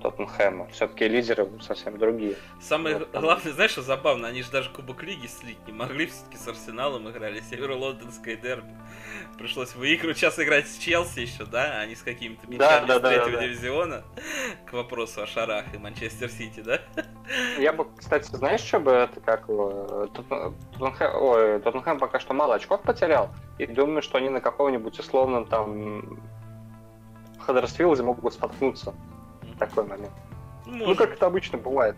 [0.00, 0.66] Тоттенхэма.
[0.68, 2.36] Все-таки лидеры совсем другие.
[2.60, 6.36] Самое вот, главное, знаешь, что забавно, они же даже Кубок Лиги слить не могли, все-таки
[6.36, 8.70] с Арсеналом играли, Северо-Лондонское дерби.
[9.38, 13.08] Пришлось выигрывать, сейчас играть с Челси еще, да, а не с какими-то мячами да, да,
[13.08, 13.46] с третьего да, да.
[13.46, 14.04] дивизиона.
[14.66, 16.80] К вопросу о Шарах и Манчестер Сити, да?
[17.58, 19.46] Я бы, кстати, знаешь, что бы это как...
[19.46, 25.46] Тоттенхэм, ой, Тоттенхэм пока что мало очков потерял, и думаю, что они на каком-нибудь условном
[25.46, 26.20] там
[27.38, 28.94] Хадерсфилде могут споткнуться
[29.60, 30.12] такой момент.
[30.66, 30.88] Ну, может.
[30.88, 31.96] Ну, как это обычно бывает.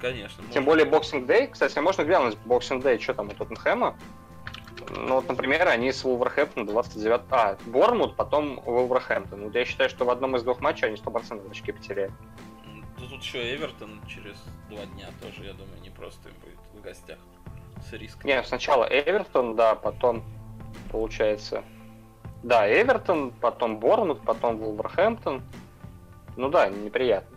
[0.00, 0.42] Конечно.
[0.52, 1.48] Тем более Boxing Day.
[1.48, 3.96] Кстати, можно глянуть Boxing Day, что там у Тоттенхэма.
[4.90, 7.20] Ну, вот, например, они с Вулверхэмптон 29...
[7.30, 9.44] А, Бормут, потом Вулверхэмптон.
[9.44, 12.12] Вот я считаю, что в одном из двух матчей они 100% очки потеряют.
[12.98, 14.36] Ну, тут еще Эвертон через
[14.68, 17.18] два дня тоже, я думаю, не просто им будет в гостях
[17.88, 18.28] с риском.
[18.28, 20.24] Не, сначала Эвертон, да, потом,
[20.90, 21.62] получается,
[22.42, 25.42] да, Эвертон, потом Борнмут, потом Вулверхэмптон.
[26.36, 27.36] Ну да, неприятно.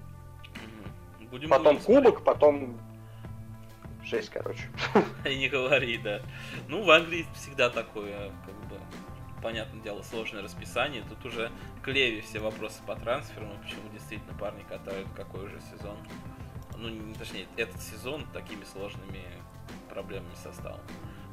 [1.29, 2.77] Будем потом Кубок, потом
[4.03, 4.63] жесть, короче.
[5.25, 6.21] И не говори, да.
[6.67, 8.79] Ну, в Англии всегда такое, как бы,
[9.41, 11.03] понятное дело, сложное расписание.
[11.07, 11.51] Тут уже
[11.83, 15.97] к Леви все вопросы по трансферам, почему действительно парни катают какой уже сезон.
[16.77, 19.23] Ну, не, точнее, этот сезон такими сложными
[19.89, 20.79] проблемами состава.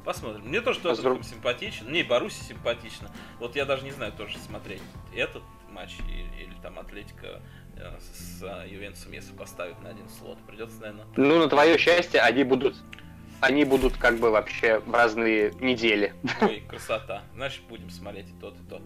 [0.03, 0.45] Посмотрим.
[0.45, 1.23] Мне тоже Тоттенхэм Друг...
[1.23, 1.91] симпатичен.
[1.91, 3.09] Не, Баруси симпатично.
[3.39, 4.81] Вот я даже не знаю тоже смотреть
[5.15, 7.41] этот матч или, или там Атлетика
[7.77, 10.37] э, с э, Ювентусом, если поставить на один слот.
[10.45, 11.05] Придется, наверное...
[11.15, 12.75] Ну, на твое счастье, они будут
[13.39, 16.13] они будут как бы вообще в разные недели.
[16.41, 17.23] Ой, красота.
[17.35, 18.81] Значит, будем смотреть и тот, и тот.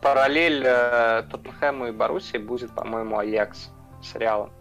[0.00, 3.70] параллель э, Тоттенхэму и Боруссии будет, по-моему, Аякс
[4.00, 4.52] с Реалом.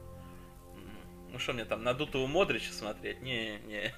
[1.36, 3.22] Ну что мне там, надутого Модрича смотреть?
[3.22, 3.94] Не, не.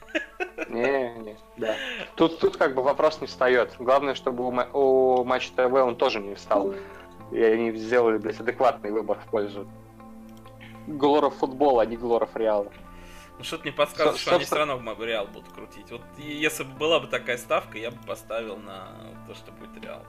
[0.70, 1.76] Не, не, да.
[2.16, 3.76] Тут, тут как бы вопрос не встает.
[3.78, 6.74] Главное, чтобы у, у Матч ТВ он тоже не встал.
[7.32, 9.70] И они сделали, блядь, адекватный выбор в пользу
[10.88, 12.72] Глоров футбола, а не Глоров Реала.
[13.38, 15.92] Ну что-то мне подсказывает, что они все равно в Реал будут крутить.
[15.92, 20.04] Вот если бы была бы такая ставка, я бы поставил на то, что будет Реал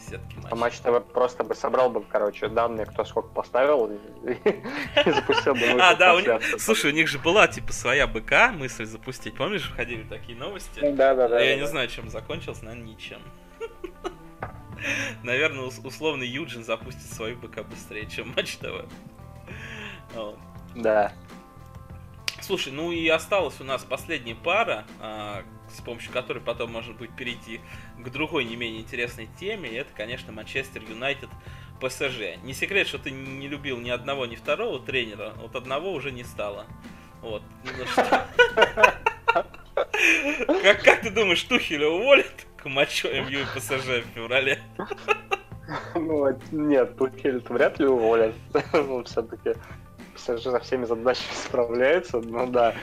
[0.00, 0.48] сетки матча.
[0.50, 3.98] А матч ТВ просто бы собрал бы, короче, данные, кто сколько поставил, и
[5.10, 9.36] запустил бы А, да, слушай, у них же была, типа, своя БК, мысль запустить.
[9.36, 10.80] Помнишь, ходили такие новости?
[10.92, 11.40] Да, да, да.
[11.40, 13.20] Я не знаю, чем закончилось, наверное, ничем.
[15.22, 18.86] Наверное, условный Юджин запустит свою БК быстрее, чем Матч ТВ.
[20.74, 21.12] Да.
[22.40, 27.14] Слушай, ну и осталась у нас последняя пара, а, с помощью которой потом может быть
[27.14, 27.60] перейти
[27.98, 31.30] к другой не менее интересной теме, и это, конечно, Манчестер Юнайтед
[31.80, 32.38] ПСЖ.
[32.42, 36.24] Не секрет, что ты не любил ни одного, ни второго тренера, вот одного уже не
[36.24, 36.66] стало.
[37.22, 37.42] Вот.
[40.62, 44.60] Как, как ты думаешь, Тухеля уволят к матчу МЮ и ПСЖ в феврале?
[45.94, 48.34] Ну, нет, Тухель вряд ли уволят.
[48.72, 49.54] Ну, все-таки
[50.14, 52.74] ПСЖ со всеми задачами справляется, ну да,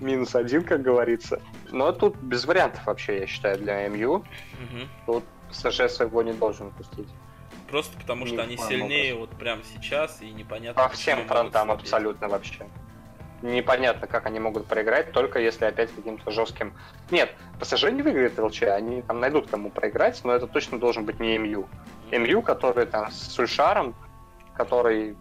[0.00, 1.40] минус один, как говорится.
[1.70, 4.14] Но тут без вариантов вообще, я считаю, для МЮ.
[4.14, 4.24] Угу.
[5.06, 7.08] Тут ПСЖ своего не должен упустить.
[7.68, 10.82] Просто потому не что они сильнее вот прямо сейчас, и непонятно...
[10.82, 12.66] По всем фронтам абсолютно вообще.
[13.42, 16.74] Непонятно, как они могут проиграть, только если опять каким-то жестким...
[17.10, 21.20] Нет, ПСЖ не выиграет ЛЧ, они там найдут кому проиграть, но это точно должен быть
[21.20, 21.68] не МЮ.
[22.10, 23.94] МЮ, который там с Сульшаром,
[24.54, 25.16] который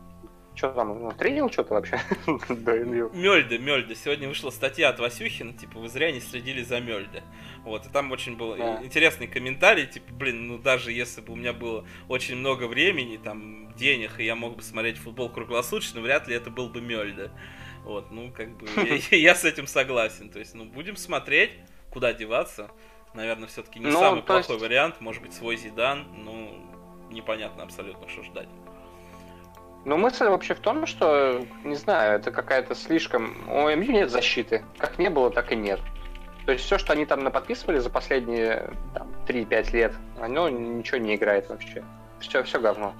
[0.56, 2.00] что там, ну, тренил что-то вообще
[2.50, 3.96] до Мельда, Мельда.
[3.96, 7.24] Сегодня вышла статья от Васюхина, типа, вы зря не следили за Мельда.
[7.64, 8.84] Вот, и там очень был да.
[8.84, 13.74] интересный комментарий, типа, блин, ну даже если бы у меня было очень много времени, там,
[13.76, 17.32] денег, и я мог бы смотреть футбол круглосуточно, вряд ли это был бы Мельда.
[17.84, 18.68] Вот, ну, как бы,
[19.12, 20.30] я, я с этим согласен.
[20.30, 21.52] То есть, ну, будем смотреть,
[21.92, 22.72] куда деваться.
[23.14, 24.62] Наверное, все-таки не ну, самый плохой есть...
[24.62, 26.66] вариант, может быть, свой Зидан, ну,
[27.10, 28.50] непонятно абсолютно, что ждать.
[29.86, 33.48] Ну, мысль вообще в том, что, не знаю, это какая-то слишком...
[33.48, 34.64] У МЮ нет защиты.
[34.80, 35.80] Как не было, так и нет.
[36.46, 41.16] То есть все, что они там наподписывали за последние там, 3-5 лет, оно ничего не
[41.16, 41.84] играет вообще.
[42.20, 42.94] Все, все говно.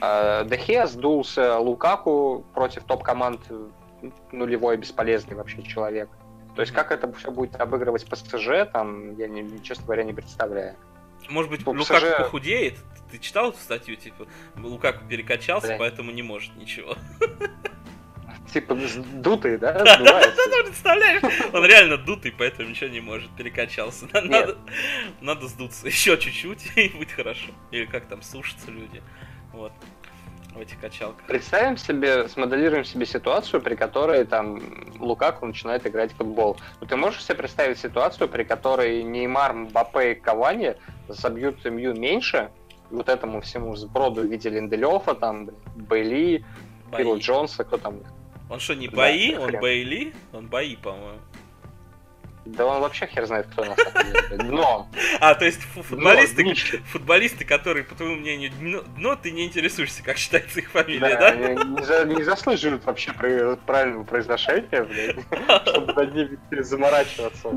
[0.00, 3.40] А, Дехе сдулся Лукаку против топ-команд
[4.32, 6.08] нулевой бесполезный вообще человек.
[6.54, 10.76] То есть как это все будет обыгрывать ПСЖ, там, я, не, честно говоря, не представляю.
[11.28, 12.16] Может быть, Лукаку ПСЖ...
[12.18, 12.78] похудеет?
[13.10, 15.78] Ты читал эту статью, типа, Лукаку перекачался, Бля.
[15.78, 16.96] поэтому не может ничего.
[18.52, 18.78] Типа
[19.14, 19.72] дутый, да?
[19.72, 20.22] Да,
[20.64, 21.22] представляешь?
[21.52, 24.06] Он реально дутый, поэтому ничего не может, перекачался.
[24.12, 24.56] Надо,
[25.20, 27.50] надо сдуться еще чуть-чуть и будет хорошо.
[27.70, 29.02] Или как там сушатся люди.
[29.52, 29.72] Вот
[30.56, 31.24] в этих качалках.
[31.26, 34.60] Представим себе, смоделируем себе ситуацию, при которой там
[34.98, 36.56] Лукаку начинает играть в футбол.
[36.80, 40.74] Ну, ты можешь себе представить ситуацию, при которой Неймар, Мбаппе и Кавани
[41.08, 42.50] забьют МЮ меньше,
[42.90, 46.44] вот этому всему сброду в виде Линделёфа, там, Бейли,
[46.96, 48.00] Филу Джонса, кто там?
[48.48, 49.34] Он что, не бои?
[49.34, 49.60] Да, он хрен.
[49.60, 50.14] Бейли?
[50.32, 51.18] Он бои, по-моему.
[52.46, 54.44] Да он вообще хер знает, кто на самом деле.
[54.44, 54.88] Дно.
[55.20, 56.54] А, то есть футболисты, дно,
[56.86, 61.32] футболисты, которые, по твоему мнению, дно, дно, ты не интересуешься, как считается их фамилия, да?
[61.32, 61.54] да?
[61.64, 65.16] Не, за, не заслуживают вообще правильного произношения, блядь,
[65.66, 67.50] чтобы над ними заморачиваться.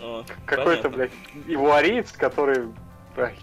[0.46, 1.12] Какой-то, блядь,
[1.46, 2.68] ивуариец, который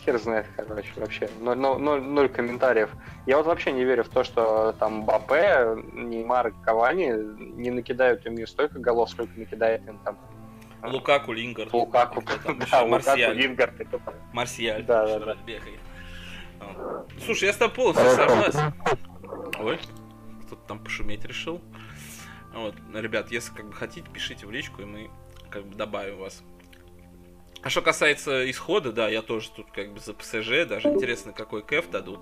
[0.06, 1.30] хер знает, короче, вообще.
[1.39, 2.89] Ноль, ноль, ноль комментариев.
[3.26, 7.12] Я вот вообще не верю в то, что там Бапе, Неймар, Кавани
[7.60, 10.17] не накидают им не столько голов, сколько накидает им там
[10.91, 11.73] Лукаку, Лингард.
[11.73, 12.21] Лукаку,
[12.71, 13.73] да, Лукаку, Лингард.
[14.34, 14.84] Марсиаль.
[14.84, 15.36] Да, да, да.
[15.45, 15.80] Бегает.
[17.26, 18.73] Слушай, я с тобой полностью согласен.
[19.60, 19.80] Ой,
[20.45, 21.62] кто-то там пошуметь решил.
[22.54, 25.10] Вот, ребят, если как бы хотите, пишите в личку, и мы
[25.50, 26.43] как бы добавим вас.
[27.62, 31.63] А что касается исхода, да, я тоже тут как бы за ПСЖ, даже интересно, какой
[31.63, 32.21] кэф дадут.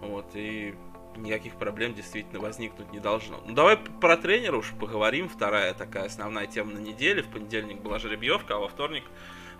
[0.00, 0.74] Вот, и
[1.16, 3.42] никаких проблем действительно возникнуть не должно.
[3.46, 5.28] Ну давай про тренера уж поговорим.
[5.28, 7.22] Вторая такая основная тема на неделе.
[7.22, 9.04] В понедельник была жеребьевка, а во вторник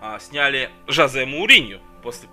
[0.01, 2.27] а, сняли Жозе Мауринью после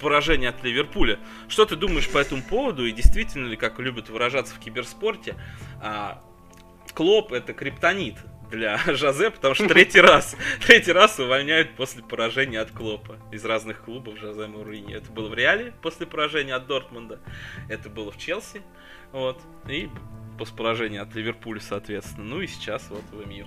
[0.00, 1.18] поражения от Ливерпуля.
[1.48, 2.86] Что ты думаешь по этому поводу?
[2.86, 5.34] И действительно ли, как любят выражаться в киберспорте,
[5.82, 6.22] а,
[6.94, 8.14] Клоп это криптонит
[8.50, 13.84] для Жозе, потому что третий раз, третий раз увольняют после поражения от Клопа из разных
[13.84, 14.94] клубов Жозе Маурини.
[14.94, 17.20] Это было в Реале после поражения от Дортмунда,
[17.68, 18.62] это было в Челси,
[19.12, 19.88] вот, и
[20.38, 22.24] после поражения от Ливерпуля, соответственно.
[22.26, 23.46] Ну и сейчас вот в МЮ.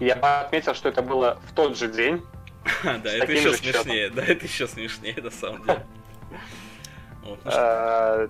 [0.00, 2.22] Я отметил, что это было в тот же день.
[2.82, 5.86] Да, это еще смешнее, да, это еще смешнее, на самом деле.
[7.22, 8.28] Ну, а,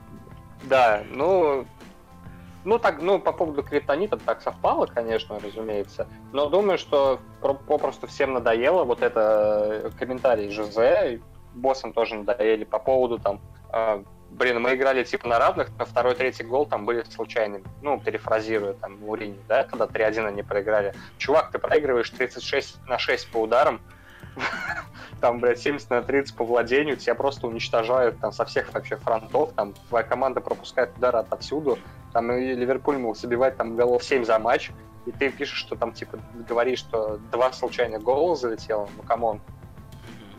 [0.64, 1.66] да, ну,
[2.66, 6.09] ну, так, ну, по поводу криптонита так совпало, конечно, разумеется.
[6.33, 11.20] Но думаю, что попросту всем надоело вот это э, комментарий Жозе,
[11.55, 13.40] боссам тоже надоели по поводу там
[13.72, 17.64] э, блин, мы играли типа на равных, но второй, третий гол там были случайными.
[17.83, 20.92] Ну, перефразируя там Мурини, да, когда 3-1 они проиграли.
[21.18, 23.81] Чувак, ты проигрываешь 36 на 6 по ударам,
[25.20, 29.53] там, блядь, 70 на 30 по владению, тебя просто уничтожают там со всех вообще фронтов,
[29.55, 31.79] там твоя команда пропускает удары отовсюду,
[32.12, 34.70] там и Ливерпуль мог забивать там голов 7 за матч,
[35.07, 36.18] и ты пишешь, что там, типа,
[36.49, 39.40] говоришь, что два случайных гола залетело, ну, come on,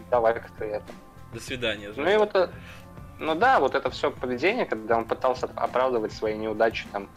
[0.09, 0.85] давай как-то это.
[1.33, 1.91] До свидания.
[1.95, 2.49] Ну и вот, э,
[3.19, 7.09] ну да, вот это все поведение, когда он пытался оправдывать свои неудачи там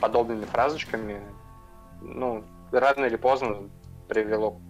[0.00, 1.22] подобными фразочками,
[2.00, 3.68] ну, рано или поздно
[4.08, 4.60] привело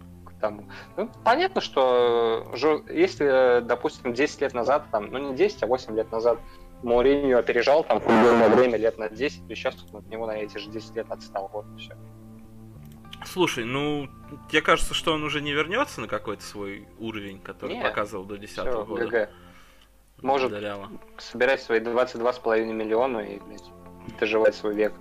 [0.45, 0.69] тому.
[0.97, 2.53] Ну, понятно, что
[2.91, 6.39] если, допустим, 10 лет назад, там, ну не 10, а 8 лет назад
[6.83, 10.69] Мауриньо опережал там футбольное время лет на 10, то сейчас от него на эти же
[10.71, 11.51] 10 лет отстал.
[11.53, 11.97] Вот и все.
[13.25, 14.07] Слушай, ну,
[14.51, 18.37] тебе кажется, что он уже не вернется на какой-то свой уровень, который Нет, показывал до
[18.37, 19.07] 10 -го года?
[19.07, 19.31] ГГ
[20.23, 20.91] может Доряло.
[21.17, 23.71] собирать свои 22,5 миллиона и блядь,
[24.21, 24.93] доживать свой век.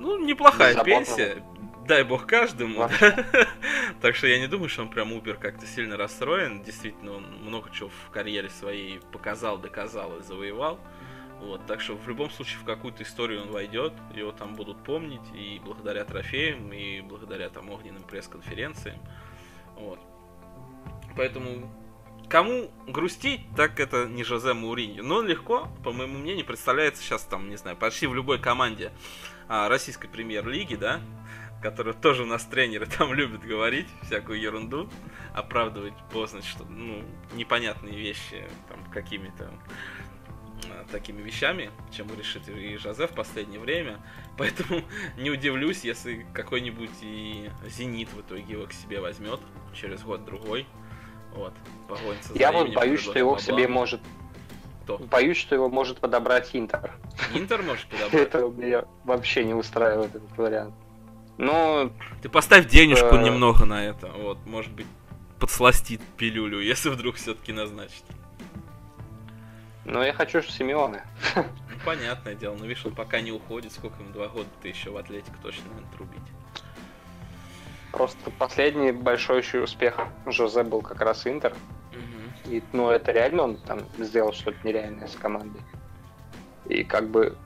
[0.00, 1.44] Ну, неплохая пенсия.
[1.86, 2.88] Дай бог каждому.
[4.04, 6.62] Так что я не думаю, что он прям убер как-то сильно расстроен.
[6.62, 10.78] Действительно, он много чего в карьере своей показал, доказал и завоевал.
[11.40, 15.26] Вот, так что в любом случае в какую-то историю он войдет, его там будут помнить
[15.34, 18.98] и благодаря трофеям, и благодаря там огненным пресс-конференциям.
[19.74, 19.98] Вот.
[21.16, 21.74] Поэтому
[22.28, 25.02] Кому грустить, так это не Жозе Мауриньо.
[25.02, 28.92] Но легко, по моему мнению, представляется сейчас там, не знаю, почти в любой команде
[29.46, 31.00] а, российской премьер-лиги, да,
[31.64, 34.86] которые тоже у нас тренеры там любят говорить всякую ерунду,
[35.32, 39.50] оправдывать поздно, что, ну, непонятные вещи там какими-то
[40.68, 43.98] а, такими вещами, чем решит и Жозе в последнее время.
[44.36, 44.82] Поэтому
[45.16, 49.40] не удивлюсь, если какой-нибудь и Зенит в итоге его к себе возьмет
[49.72, 50.66] через год-другой.
[51.34, 51.54] Вот.
[51.88, 54.02] Погонится Я вот боюсь, что его к себе может...
[54.82, 54.98] Кто?
[54.98, 56.92] Боюсь, что его может подобрать Интер.
[57.32, 58.20] Интер может подобрать?
[58.20, 60.74] Это меня вообще не устраивает этот вариант.
[61.38, 61.92] Ну...
[62.22, 64.08] Ты поставь денежку э, немного на это.
[64.08, 64.86] Вот, может быть,
[65.38, 68.04] подсластит пилюлю, если вдруг все-таки назначит.
[69.84, 71.02] Ну, я хочу, что Симеоне.
[71.74, 74.90] Ну, понятное дело, но видишь, он пока не уходит, сколько ему, два года ты еще
[74.90, 76.22] в Атлетику точно надо трубить.
[77.90, 81.52] Просто последний большой еще успех Жозе был как раз Интер.
[81.92, 82.52] Угу.
[82.52, 85.60] И, ну, это реально он там сделал что-то нереальное с командой.
[86.66, 87.36] И как бы,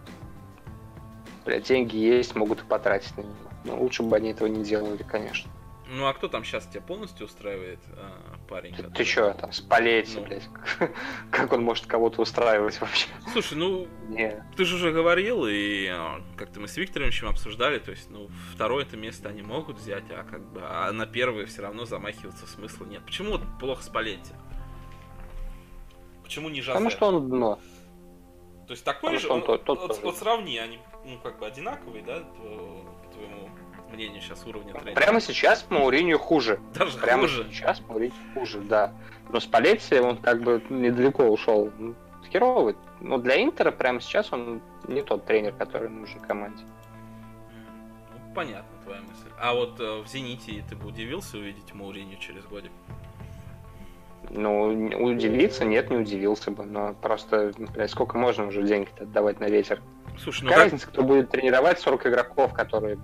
[1.44, 3.47] блядь, деньги есть, могут и потратить на него.
[3.64, 5.50] Но лучше бы они этого не делали, конечно.
[5.90, 8.74] Ну а кто там сейчас тебя полностью устраивает, а, парень?
[8.74, 10.22] Ты, ты чё, там, спалеть, ну.
[10.22, 10.46] блядь?
[11.30, 13.08] как он может кого-то устраивать вообще?
[13.32, 14.44] Слушай, ну, не.
[14.54, 18.84] ты же уже говорил, и а, как-то мы с Викторовичем обсуждали, то есть, ну, второе
[18.84, 22.84] это место они могут взять, а как бы, а на первое все равно замахиваться смысла
[22.84, 23.02] нет.
[23.06, 24.32] Почему вот плохо спалеть?
[26.22, 26.74] Почему не Жазе?
[26.74, 27.58] Потому что он дно.
[28.66, 31.38] То есть такой Потому же, он, он, тот, тот, вот, вот сравни, они, ну, как
[31.38, 33.47] бы одинаковые, да, по твоему
[33.92, 34.94] мнению сейчас уровня тренера?
[34.94, 36.60] Прямо сейчас Мауриню хуже.
[36.74, 37.46] Даже Прямо хуже?
[37.50, 38.92] сейчас Мауриню хуже, да.
[39.30, 41.70] Но Спалетти, он как бы недалеко ушел.
[41.78, 41.94] Ну,
[42.30, 42.76] херовый.
[43.00, 46.64] Но для Интера прямо сейчас он не тот тренер, который нужен команде.
[48.12, 49.28] Ну, понятно твоя мысль.
[49.40, 52.72] А вот э, в Зените ты бы удивился увидеть Мауриню через годик?
[54.30, 54.64] Ну,
[55.00, 59.80] удивиться, нет, не удивился бы, но просто, блядь, сколько можно уже деньги отдавать на ветер?
[60.22, 60.72] Слушай, ну Какая как...
[60.72, 62.98] разница, кто будет тренировать 40 игроков, которые...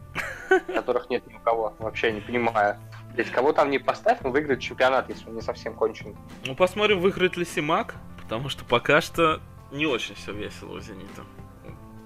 [0.66, 2.79] которых нет ни у кого, вообще не понимаю.
[3.14, 6.16] Ведь кого там не поставь, он выиграет чемпионат, если он не совсем кончен.
[6.44, 11.22] Ну, посмотрим, выиграет ли Симак, потому что пока что не очень все весело у Зенита.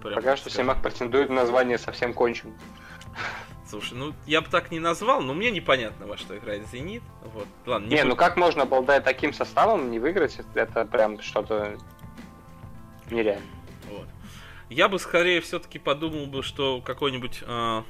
[0.02, 2.52] Прям пока что Симак претендует на название совсем кончен.
[3.68, 7.02] Слушай, ну я бы так не назвал, но мне непонятно, во что играет Зенит.
[7.34, 7.46] Вот.
[7.66, 10.38] Ладно, не, не ну как можно, обладая таким составом, не выиграть?
[10.54, 11.76] Это прям что-то
[13.10, 13.57] нереально.
[14.70, 17.82] Я бы скорее все-таки подумал бы, что какой-нибудь э,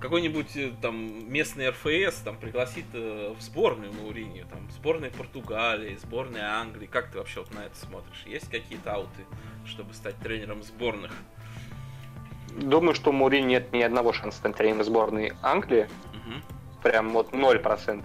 [0.00, 6.86] какой-нибудь там местный РФС там пригласит э, в сборную Мауринию, там сборная Португалии, сборная Англии.
[6.86, 8.24] Как ты вообще вот на это смотришь?
[8.26, 9.24] Есть какие-то ауты,
[9.66, 11.12] чтобы стать тренером сборных?
[12.56, 15.88] Думаю, что у Мури нет ни одного шанса стать тренером сборной Англии.
[16.14, 16.82] Угу.
[16.82, 18.04] Прям вот 0%.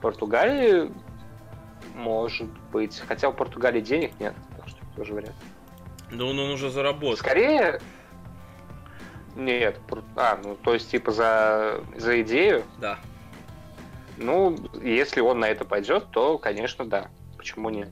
[0.00, 0.90] Португалии
[1.94, 3.02] может быть.
[3.06, 5.36] Хотя у Португалии денег нет, так что тоже вариант.
[6.12, 7.16] Да он, он уже заработал.
[7.16, 7.80] Скорее...
[9.34, 9.80] Нет,
[10.14, 12.64] а, ну то есть типа за, за идею?
[12.78, 12.98] Да.
[14.18, 17.10] Ну, если он на это пойдет, то, конечно, да.
[17.38, 17.88] Почему нет?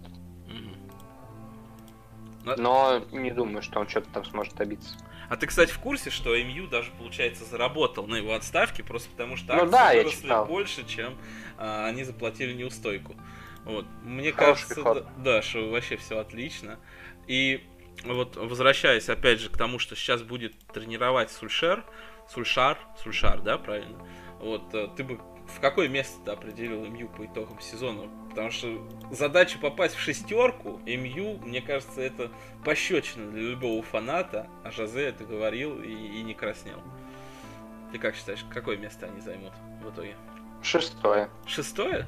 [2.44, 4.96] Но не думаю, что он что-то там сможет добиться.
[5.28, 9.36] А ты, кстати, в курсе, что МЮ даже, получается, заработал на его отставке, просто потому
[9.36, 11.16] что ну, акции да, выросли больше, чем
[11.56, 13.14] а, они заплатили неустойку.
[13.64, 13.86] Вот.
[14.02, 16.78] Мне Хороший кажется, да, да, что вообще все отлично.
[17.28, 17.64] И
[18.04, 21.84] вот возвращаясь опять же к тому, что сейчас будет тренировать Сульшер,
[22.28, 23.98] Сульшар, Сульшар, да, правильно?
[24.40, 28.08] Вот, э, ты бы в какое место ты определил МЮ по итогам сезона?
[28.30, 28.68] Потому что
[29.10, 32.30] задача попасть в шестерку МЮ, мне кажется, это
[32.64, 36.80] пощечина для любого фаната, а Жозе это говорил и, и не краснел.
[37.92, 40.14] Ты как считаешь, какое место они займут в итоге?
[40.62, 41.28] Шестое.
[41.46, 42.06] Шестое?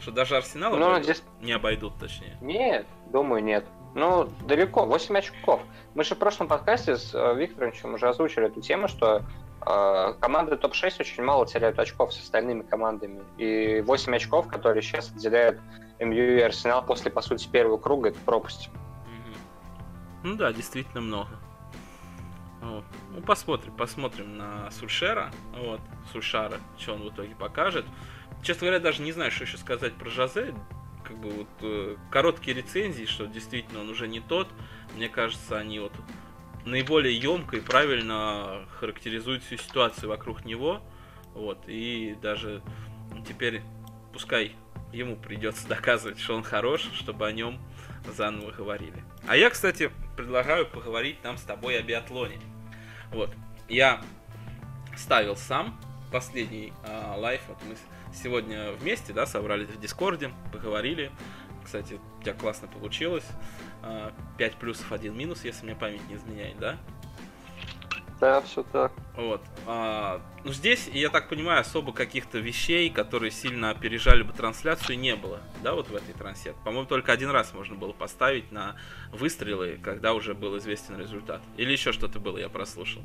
[0.00, 1.22] Что даже Арсенал Ну, здесь...
[1.40, 2.36] не обойдут, точнее.
[2.40, 3.66] Нет, думаю, нет.
[3.94, 5.60] Ну, далеко, 8 очков.
[5.94, 9.22] Мы же в прошлом подкасте с э, Викторовичем уже озвучили эту тему, что
[9.66, 13.22] э, команды топ-6 очень мало теряют очков с остальными командами.
[13.36, 15.60] И 8 очков, которые сейчас отделяют
[15.98, 18.70] МЮ и Арсенал после, по сути, первого круга, это пропасть.
[20.22, 21.30] Ну да, действительно много.
[22.60, 22.84] Вот.
[23.10, 25.80] Ну, посмотрим, посмотрим на Сульшера, вот,
[26.12, 27.86] Сульшара, что он в итоге покажет.
[28.42, 30.54] Честно говоря, даже не знаю, что еще сказать про Жозе.
[31.10, 34.46] Как бы вот э, короткие рецензии, что действительно он уже не тот.
[34.94, 35.92] Мне кажется, они вот
[36.64, 40.80] наиболее емко и правильно характеризуют всю ситуацию вокруг него.
[41.34, 42.62] Вот, и даже
[43.26, 43.62] теперь
[44.12, 44.54] пускай
[44.92, 47.58] ему придется доказывать, что он хорош, чтобы о нем
[48.06, 49.02] заново говорили.
[49.26, 52.38] А я, кстати, предлагаю поговорить нам с тобой о биатлоне.
[53.10, 53.34] Вот,
[53.68, 54.00] я
[54.96, 55.76] ставил сам
[56.12, 57.74] последний а, лайф, вот мы
[58.14, 61.10] сегодня вместе, да, собрались в Дискорде, поговорили.
[61.64, 63.26] Кстати, у тебя классно получилось.
[64.38, 66.76] 5 плюсов, 1 минус, если мне память не изменяет, да?
[68.20, 68.92] Да, все так.
[69.16, 69.40] Вот.
[69.66, 75.16] А, ну, здесь, я так понимаю, особо каких-то вещей, которые сильно опережали бы трансляцию, не
[75.16, 76.54] было, да, вот в этой трансляции.
[76.62, 78.76] По-моему, только один раз можно было поставить на
[79.10, 81.40] выстрелы, когда уже был известен результат.
[81.56, 83.02] Или еще что-то было, я прослушал.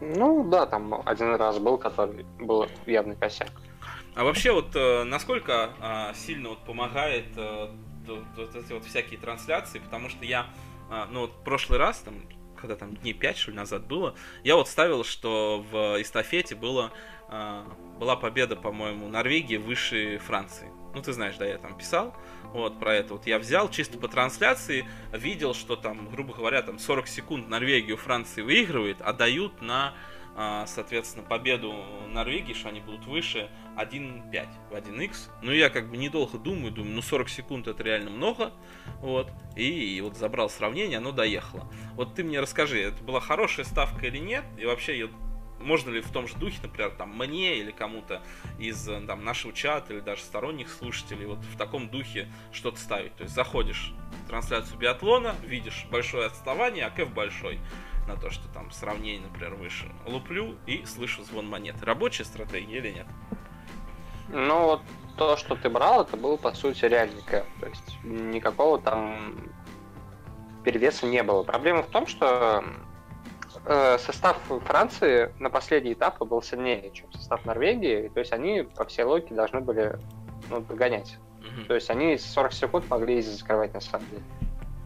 [0.00, 3.50] Ну, да, там один раз был, который был явный косяк.
[4.14, 7.70] А вообще, вот э, насколько а, сильно вот помогает э,
[8.06, 10.46] вот эти вот всякие трансляции, потому что я,
[10.90, 12.14] а, ну вот в прошлый раз, там,
[12.56, 16.90] когда там дней 5, что ли, назад было, я вот ставил, что в эстафете было,
[17.28, 17.64] а,
[17.98, 20.68] была победа, по-моему, Норвегии выше Франции.
[20.94, 22.14] Ну, ты знаешь, да, я там писал,
[22.52, 26.78] вот, про это вот я взял чисто по трансляции, видел, что там, грубо говоря, там
[26.78, 29.94] 40 секунд Норвегию Франции выигрывает, а дают на,
[30.36, 31.74] а, соответственно, победу
[32.08, 35.30] Норвегии, что они будут выше 1.5 в 1x.
[35.42, 38.52] Ну, я как бы недолго думаю, думаю, ну 40 секунд это реально много,
[39.00, 41.70] вот, и, вот забрал сравнение, оно доехало.
[41.94, 45.10] Вот ты мне расскажи, это была хорошая ставка или нет, и вообще её-
[45.60, 48.22] можно ли в том же духе, например, там, мне или кому-то
[48.58, 53.14] из э, там, нашего чата или даже сторонних слушателей вот в таком духе что-то ставить.
[53.16, 53.92] То есть заходишь
[54.24, 57.60] в трансляцию биатлона, видишь большое отставание, а кэф большой
[58.06, 59.90] на то, что там сравнение, например, выше.
[60.06, 61.84] Луплю и слышу звон монеты.
[61.84, 63.06] Рабочая стратегия или нет?
[64.28, 64.82] Ну, вот
[65.16, 67.44] то, что ты брал, это был, по сути, реальный кэп.
[67.60, 69.36] То есть никакого там
[70.64, 71.42] перевеса не было.
[71.42, 72.64] Проблема в том, что
[73.68, 78.08] э, состав Франции на последние этапы был сильнее, чем состав Норвегии.
[78.08, 79.98] То есть они по всей логике должны были
[80.50, 81.18] ну, догонять.
[81.40, 84.22] Мгм, То есть они 40 секунд могли закрывать на самом деле.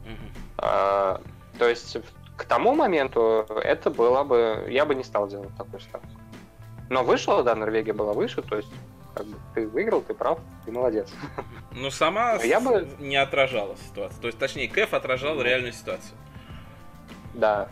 [0.05, 0.33] мгм.
[0.59, 1.21] А,
[1.59, 1.97] то есть
[2.37, 4.67] к тому моменту это было бы...
[4.69, 6.09] Я бы не стал делать такую ставку.
[6.91, 8.69] Но вышло, да, Норвегия была выше, то есть
[9.15, 11.13] как бы, ты выиграл, ты прав, ты молодец.
[11.73, 14.21] Но сама Я бы- не отражала ситуацию.
[14.21, 15.43] То есть, точнее, кэф отражал Ну.
[15.43, 16.17] реальную ситуацию.
[17.35, 17.69] Да.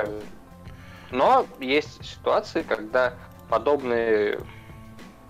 [0.00, 0.28] Абсолютно.
[1.10, 3.14] Но есть ситуации, когда
[3.48, 4.40] подобные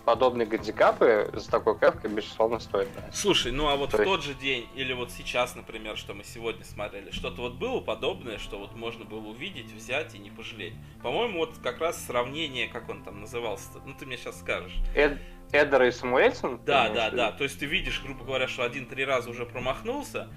[0.04, 2.88] подобные гандикапы за такой кэфкой, безусловно, стоит.
[3.10, 6.12] Слушай, ну а вот То в есть- тот же день, или вот сейчас, например, что
[6.12, 10.28] мы сегодня смотрели, что-то вот было подобное, что вот можно было увидеть, взять и не
[10.30, 10.74] пожалеть.
[11.02, 14.74] По-моему, вот как раз сравнение, как он там назывался, ну ты мне сейчас скажешь.
[14.94, 15.18] Эд,
[15.52, 16.60] Эдера и Самуэльсон?
[16.66, 17.32] Да, да, да.
[17.32, 20.28] То есть ты видишь, грубо говоря, что один три раза уже промахнулся,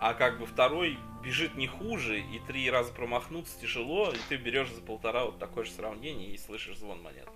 [0.00, 4.70] а как бы второй бежит не хуже, и три раза промахнуться тяжело, и ты берешь
[4.70, 7.28] за полтора вот такое же сравнение и слышишь звон монет.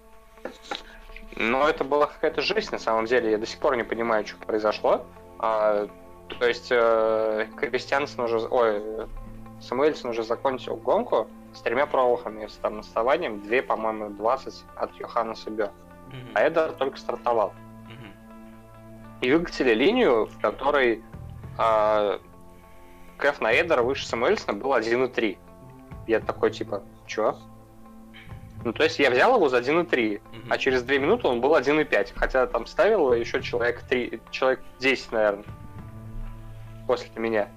[1.36, 3.30] Но это была какая-то жизнь, на самом деле.
[3.30, 5.06] Я до сих пор не понимаю, что произошло.
[5.38, 5.88] А,
[6.28, 8.38] то есть э, Кристиансен уже...
[8.38, 9.06] Ой, э,
[9.60, 15.50] Самуэльсон уже закончил гонку с тремя промахами, с там отставанием, две, по-моему, 20 от Йоханнеса
[15.50, 15.70] Бё.
[16.08, 16.30] Мгм.
[16.34, 17.54] А Эдер только стартовал.
[17.88, 18.12] Мгм.
[19.22, 21.02] И выкатили линию, в которой
[21.56, 22.20] а,
[23.16, 25.38] кэф на Эдера выше Самуэльсона был 1.3.
[26.06, 27.38] Я такой, типа, чё?
[28.64, 30.52] Ну, то есть я взял его за 1.3, Мгм.
[30.52, 32.12] а через 2 минуты он был 1.5.
[32.16, 35.44] Хотя там ставил еще человек 3, человек 10, наверное.
[36.86, 37.48] после меня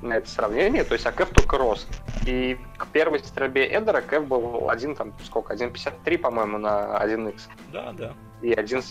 [0.00, 1.86] на это сравнение, то есть а Кэв только рос.
[2.26, 7.42] И к первой стрельбе Эдера Кэв был один, там, сколько, 1.53, по-моему, на 1x.
[7.72, 8.14] Да, да.
[8.40, 8.82] И один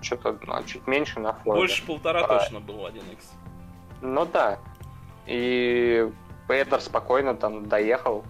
[0.00, 1.60] что-то ну, чуть меньше на Флойда.
[1.60, 3.18] Больше полтора а, точно был 1x.
[4.00, 4.58] Ну да.
[5.26, 6.08] И
[6.48, 8.24] Эдер спокойно там доехал.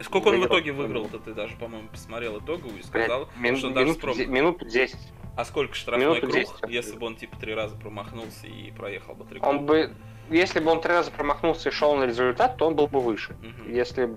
[0.00, 1.18] Сколько он в итоге выиграл-то?
[1.18, 4.96] Ты даже, по-моему, посмотрел итоговую и сказал, Мин, что даже минут, с Минут 10.
[5.36, 9.24] А сколько штрафной круг, 10, если бы он типа три раза промахнулся и проехал бы
[9.24, 9.54] три круга?
[9.54, 9.94] Он бы
[10.30, 13.36] если бы он три раза промахнулся и шел на результат, то он был бы выше.
[13.42, 13.70] Угу.
[13.70, 14.16] Если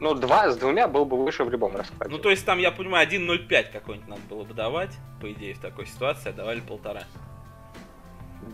[0.00, 2.10] ну, два с двумя был бы выше в любом раскладе.
[2.10, 5.58] Ну, то есть там, я понимаю, 1.05 какой-нибудь надо было бы давать, по идее, в
[5.58, 7.02] такой ситуации, а давали полтора.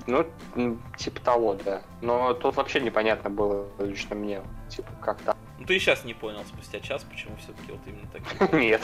[0.06, 0.26] Ну,
[0.96, 1.82] типа того, да.
[2.00, 5.36] Но тут вообще непонятно было лично мне, типа, как там.
[5.58, 8.52] Ну, ты и сейчас не понял спустя час, почему все-таки вот именно так.
[8.60, 8.82] Нет.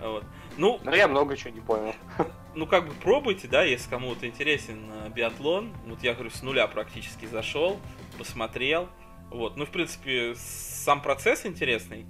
[0.00, 0.24] Вот.
[0.56, 1.94] Ну, Но я много чего не понял.
[2.54, 5.74] Ну, как бы пробуйте, да, если кому-то интересен э, биатлон.
[5.86, 7.78] Вот я говорю, с нуля практически зашел,
[8.16, 8.88] посмотрел.
[9.30, 9.56] Вот.
[9.58, 12.06] Ну, в принципе, сам процесс интересный.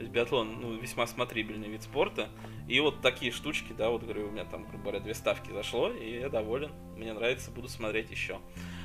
[0.00, 2.30] То есть биатлон, ну, весьма смотрибельный вид спорта.
[2.66, 5.90] И вот такие штучки, да, вот говорю, у меня там, грубо говоря, две ставки зашло,
[5.90, 6.72] и я доволен.
[6.96, 8.40] Мне нравится, буду смотреть еще.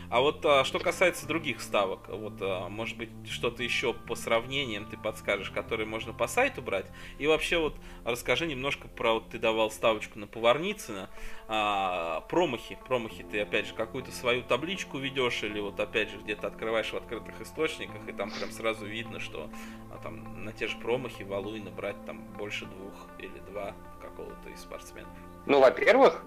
[0.09, 4.85] А вот а, что касается других ставок, вот, а, может быть, что-то еще по сравнениям
[4.85, 6.85] ты подскажешь, которые можно по сайту брать?
[7.17, 11.09] И вообще вот расскажи немножко про, вот ты давал ставочку на Поварницына,
[11.47, 16.47] а, промахи, промахи ты опять же какую-то свою табличку ведешь или вот опять же где-то
[16.47, 19.49] открываешь в открытых источниках и там прям сразу видно, что
[19.91, 24.61] а, там на те же промахи валуй набрать там больше двух или два какого-то из
[24.61, 25.09] спортсменов.
[25.45, 26.23] Ну, во-первых,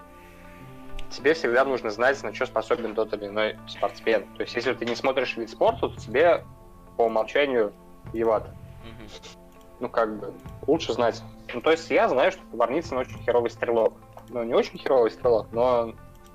[1.09, 4.25] тебе всегда нужно знать, на что способен тот или иной спортсмен.
[4.35, 6.43] То есть, если ты не смотришь вид спорта, то тебе
[6.97, 7.73] по умолчанию
[8.13, 8.55] евато.
[8.83, 9.37] mm
[9.79, 10.33] Ну, как бы,
[10.67, 11.21] лучше знать.
[11.53, 13.93] Ну, то есть, я знаю, что Варницын очень херовый стрелок.
[14.29, 15.93] Ну, не очень херовый стрелок, но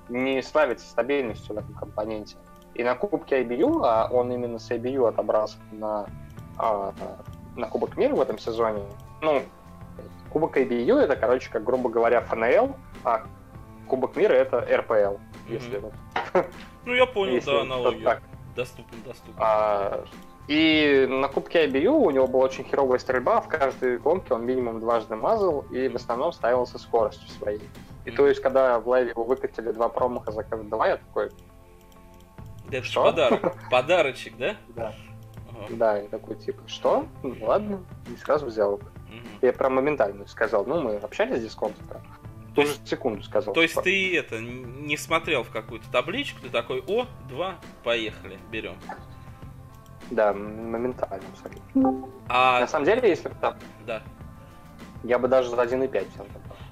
[0.09, 2.35] не славится стабильностью в этом компоненте.
[2.73, 6.05] И на Кубке IBU, а он именно с IBU отобрался на,
[6.57, 6.93] а,
[7.55, 8.83] на Кубок мира в этом сезоне,
[9.21, 9.41] ну,
[10.31, 13.25] Кубок IBU это, короче, как, грубо говоря, ФНЛ, а
[13.87, 15.17] Кубок мира это РПЛ,
[15.47, 15.93] если вот.
[16.85, 18.03] Ну я понял, да, аналогию.
[18.03, 18.21] Так.
[18.55, 19.35] Доступен, доступен.
[19.37, 20.05] А,
[20.47, 24.79] и на Кубке IBU у него была очень херовая стрельба, в каждой гонке он минимум
[24.79, 27.61] дважды мазал и в основном ставился скоростью своей.
[28.05, 28.15] И mm-hmm.
[28.15, 31.31] то есть, когда в лайве его выкатили два промаха за КВ-2, я такой...
[32.69, 33.03] Это что?
[33.03, 33.53] подарок.
[33.71, 34.55] Подарочек, да?
[34.69, 34.93] Да.
[35.69, 37.07] Да, я такой, типа, что?
[37.23, 37.83] Ну, ладно,
[38.13, 38.79] и сразу взял.
[39.41, 41.81] Я прям моментально сказал, ну, мы общались здесь с Дискорде,
[42.55, 43.53] то есть, секунду сказал.
[43.53, 48.75] То есть ты это не смотрел в какую-то табличку, ты такой, о, два, поехали, берем.
[50.11, 52.09] Да, моментально абсолютно.
[52.29, 52.61] А...
[52.61, 53.57] На самом деле, если бы там...
[53.85, 54.03] Да.
[55.03, 56.25] Я бы даже за 1.5 взял.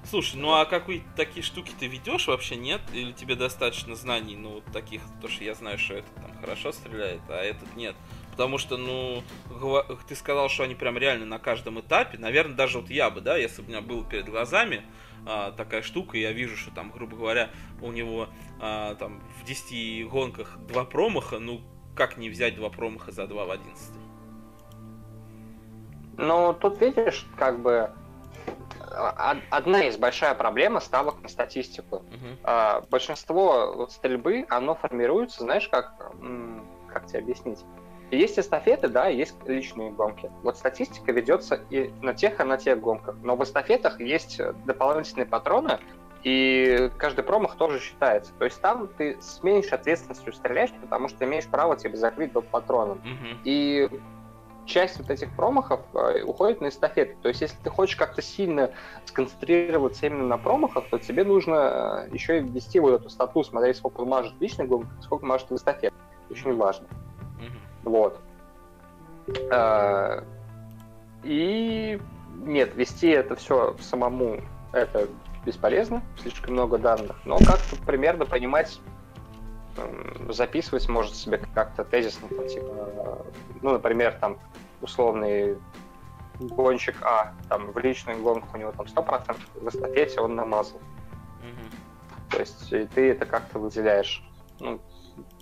[0.04, 2.80] Слушай, ну а какие такие штуки ты ведешь вообще, нет?
[2.92, 7.22] Или тебе достаточно знаний, ну, таких, то, что я знаю, что этот там хорошо стреляет,
[7.28, 7.94] а этот нет?
[8.34, 9.22] Потому что, ну,
[10.08, 12.18] ты сказал, что они прям реально на каждом этапе.
[12.18, 14.82] Наверное, даже вот я бы, да, если бы у меня было перед глазами
[15.24, 18.28] а, такая штука, и я вижу, что там, грубо говоря, у него
[18.60, 21.60] а, там в 10 гонках два промаха, ну,
[21.94, 23.94] как не взять два промаха за два в 11?
[26.16, 27.92] Ну, тут видишь, как бы
[28.90, 32.02] а, одна есть большая проблема ставок на статистику.
[32.42, 32.84] Uh-huh.
[32.90, 35.94] Большинство стрельбы, оно формируется, знаешь, как,
[36.88, 37.60] как тебе объяснить?
[38.10, 40.30] Есть эстафеты, да, есть личные гонки.
[40.42, 43.16] Вот статистика ведется и на тех, и на тех гонках.
[43.22, 45.78] Но в эстафетах есть дополнительные патроны,
[46.22, 48.32] и каждый промах тоже считается.
[48.38, 52.46] То есть там ты с меньшей ответственностью стреляешь, потому что имеешь право тебе закрыть доп.
[52.46, 52.98] патроном.
[53.04, 53.36] Mm-hmm.
[53.44, 53.90] И
[54.66, 57.16] часть вот этих промахов э, уходит на эстафеты.
[57.22, 58.70] То есть, если ты хочешь как-то сильно
[59.04, 63.76] сконцентрироваться именно на промахах, то тебе нужно э, еще и ввести вот эту стату, смотреть,
[63.76, 65.98] сколько мажет в личных гонках, сколько мажет в эстафетах.
[66.30, 66.86] Очень важно.
[67.84, 68.20] Вот.
[69.50, 70.24] А,
[71.22, 72.00] и
[72.36, 74.40] нет, вести это все самому
[74.72, 75.08] это
[75.44, 78.80] бесполезно, слишком много данных, но как-то примерно понимать,
[80.28, 83.24] записывать может себе как-то тезисно, типа,
[83.62, 84.38] ну, например, там,
[84.80, 85.56] условный
[86.38, 90.78] гонщик А, там, в личных гонках у него там 100%, в эстафете он намазал.
[90.78, 92.30] Mm-hmm.
[92.30, 94.22] То есть, и ты это как-то выделяешь.
[94.60, 94.80] Ну,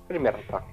[0.06, 0.64] примерно так.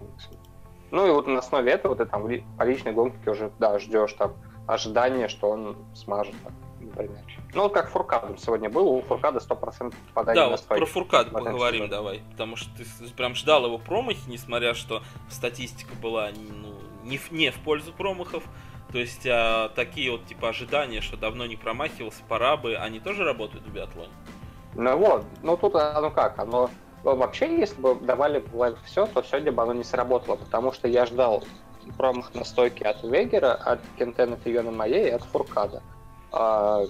[0.91, 2.27] Ну и вот на основе этого ты там
[2.57, 4.33] по личной гонке уже, да, ждешь там
[4.67, 6.35] ожидания, что он смажет,
[6.79, 7.23] например.
[7.53, 11.31] Ну, вот как Фуркадом сегодня был, у Фуркада 100% попадания да, на вот про Фуркад
[11.31, 11.89] поговорим сезон.
[11.89, 12.85] давай, потому что ты
[13.15, 18.43] прям ждал его промахи, несмотря что статистика была ну, не, в, не в пользу промахов,
[18.91, 23.23] то есть а, такие вот типа ожидания, что давно не промахивался, пора бы, они тоже
[23.23, 24.11] работают в биатлоне?
[24.75, 26.69] Ну вот, ну тут оно как, оно
[27.03, 31.05] вообще, если бы давали лайв все, то сегодня бы оно не сработало, потому что я
[31.05, 31.43] ждал
[31.97, 35.81] промах на стойке от Вегера, от Кентена Фиона моей и от Фуркада.
[36.31, 36.83] А,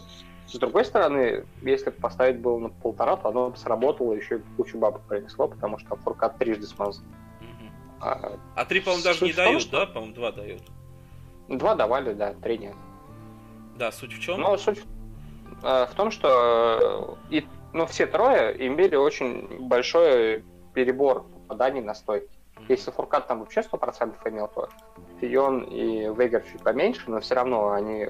[0.47, 4.77] с другой стороны, если поставить было на полтора, то оно бы сработало, еще и кучу
[4.77, 7.03] бабок принесло, потому что Фуркад трижды смазал.
[8.01, 9.79] А, а три, по-моему, даже не дают, что...
[9.79, 9.85] да?
[9.85, 10.61] По-моему, два дают.
[11.49, 12.75] Два давали, да, три нет.
[13.77, 14.41] Да, суть в чем?
[14.41, 14.79] Ну, суть
[15.63, 20.43] э, в том, что э, и, ну, все трое имели очень большой
[20.73, 22.29] перебор попаданий на стойки.
[22.67, 24.69] Если Фуркат там вообще 100% имел, то
[25.21, 28.09] Фион и Вейгер чуть поменьше, но все равно они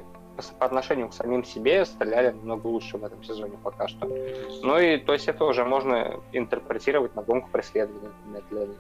[0.58, 4.08] по отношению к самим себе стреляли намного лучше в этом сезоне пока что.
[4.08, 8.78] Ну и то есть это уже можно интерпретировать на гонку преследования, например, для них.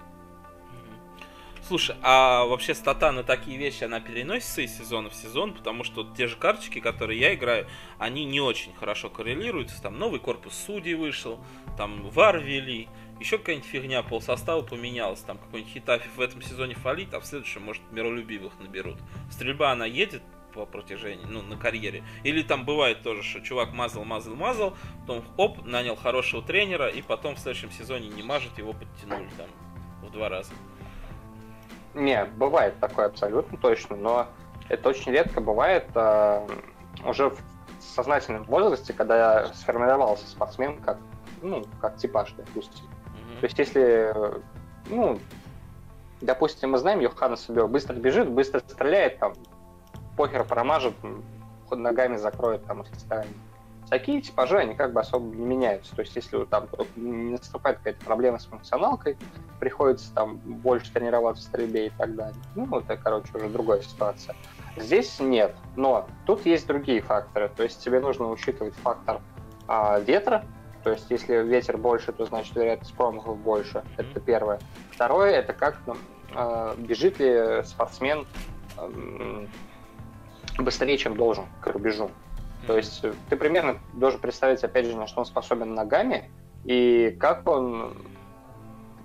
[1.69, 6.03] Слушай, а вообще стата на такие вещи, она переносится из сезона в сезон, потому что
[6.17, 7.67] те же карточки, которые я играю,
[7.99, 9.79] они не очень хорошо коррелируются.
[9.79, 11.39] Там новый корпус судей вышел,
[11.77, 12.87] там вар ввели,
[13.19, 17.25] еще какая-нибудь фигня, пол состава поменялась, там какой-нибудь хитафи в этом сезоне фалит, а в
[17.27, 18.97] следующем, может, миролюбивых наберут.
[19.29, 20.23] Стрельба, она едет
[20.55, 22.03] по протяжении, ну, на карьере.
[22.23, 27.03] Или там бывает тоже, что чувак мазал, мазал, мазал, потом оп, нанял хорошего тренера, и
[27.03, 29.49] потом в следующем сезоне не мажет, его подтянули там
[30.01, 30.51] в два раза.
[31.93, 34.27] Не, бывает такое абсолютно точно, но
[34.69, 36.47] это очень редко бывает э,
[37.05, 37.39] уже в
[37.79, 40.97] сознательном возрасте, когда сформировался спортсмен как,
[41.41, 42.85] ну, как типаж, допустим.
[42.85, 43.39] Mm-hmm.
[43.39, 44.15] То есть если,
[44.89, 45.19] ну,
[46.21, 49.33] допустим, мы знаем, Йохана себе быстро бежит, быстро стреляет, там,
[50.15, 50.93] похер промажет,
[51.67, 53.33] ход ногами закроет там расстояние.
[53.89, 55.95] Такие типажи, они как бы особо не меняются.
[55.95, 59.17] То есть, если там не наступает какая-то проблема с функционалкой,
[59.59, 62.41] приходится там больше тренироваться в стрельбе и так далее.
[62.55, 64.35] Ну, это, короче, уже другая ситуация.
[64.77, 67.51] Здесь нет, но тут есть другие факторы.
[67.55, 69.21] То есть тебе нужно учитывать фактор
[69.67, 70.45] а, ветра,
[70.83, 73.83] то есть если ветер больше, то значит вероятность промахов больше.
[73.97, 74.59] Это первое.
[74.91, 75.81] Второе, это как
[76.33, 78.25] а, бежит ли спортсмен
[80.57, 82.11] быстрее, чем должен к рубежу.
[82.67, 86.29] То есть ты примерно должен представить, опять же, на что он способен ногами
[86.65, 87.93] и как он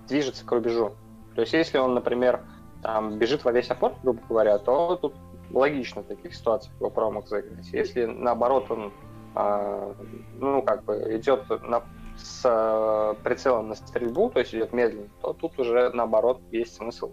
[0.07, 0.93] движется к рубежу.
[1.35, 2.41] То есть если он, например,
[2.83, 5.15] там, бежит во весь опор, грубо говоря, то тут
[5.51, 7.67] логично в таких ситуациях его промах заиграть.
[7.73, 8.93] Если наоборот он
[9.35, 9.95] э,
[10.39, 11.83] ну, как бы идет на,
[12.17, 17.13] с э, прицелом на стрельбу, то есть идет медленно, то тут уже наоборот есть смысл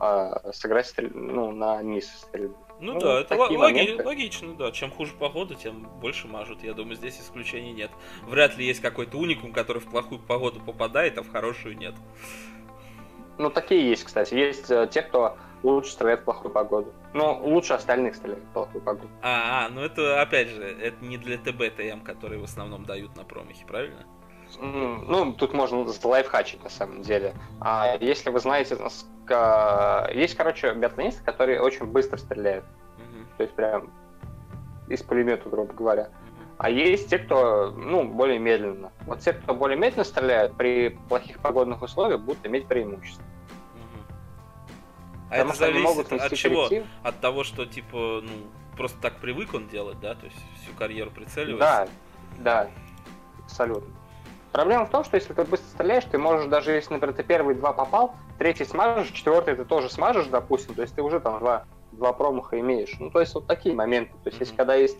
[0.00, 1.12] э, сыграть стрель...
[1.14, 2.56] ну, на низ стрельбы.
[2.80, 4.70] Ну, ну да, это логи- логично, да.
[4.70, 6.62] Чем хуже погода, тем больше мажут.
[6.62, 7.90] Я думаю, здесь исключений нет.
[8.26, 11.94] Вряд ли есть какой-то уникум, который в плохую погоду попадает, а в хорошую нет.
[13.38, 14.34] Ну, такие есть, кстати.
[14.34, 16.92] Есть э, те, кто лучше стреляет в плохую погоду.
[17.14, 19.08] Ну, лучше остальных стреляет в плохую погоду.
[19.22, 23.16] А, а, ну это, опять же, это не для ТБ ТМ, которые в основном дают
[23.16, 24.06] на промахи, правильно?
[24.60, 27.34] Ну, тут можно лайфхачить на самом деле.
[27.60, 28.76] А если вы знаете,
[30.14, 32.64] есть, короче, биатлонисты, которые очень быстро стреляют.
[32.64, 33.26] Mm-hmm.
[33.36, 33.90] То есть прям
[34.88, 36.08] из пулемета, грубо говоря.
[36.56, 38.90] А есть те, кто, ну, более медленно.
[39.06, 43.24] Вот те, кто более медленно стреляют, при плохих погодных условиях будут иметь преимущество.
[45.30, 46.68] А Потому это зависит от чего?
[46.68, 46.86] Коллектив.
[47.02, 48.30] От того, что, типа, ну,
[48.76, 50.14] просто так привык он делать, да?
[50.14, 51.88] То есть всю карьеру прицеливается?
[52.38, 52.70] Да, да,
[53.44, 53.94] абсолютно.
[54.52, 57.54] Проблема в том, что если ты быстро стреляешь, ты можешь даже если, например, ты первые
[57.54, 61.64] два попал, третий смажешь, четвертый ты тоже смажешь, допустим, то есть ты уже там два,
[61.92, 62.96] два промаха имеешь.
[62.98, 64.12] Ну, то есть вот такие моменты.
[64.24, 64.98] То есть если когда есть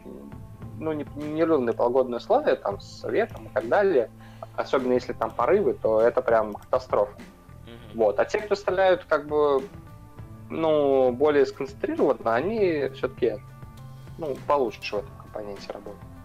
[0.79, 4.11] ну, неровные погодные условия, там, с ветром и так далее,
[4.55, 7.19] особенно если там порывы, то это прям катастрофа.
[7.95, 8.21] Вот.
[8.21, 9.63] А те, кто стреляют как бы
[10.51, 13.39] ну, более сконцентрированно, они все-таки
[14.19, 16.18] ну, получше в этом компоненте работают.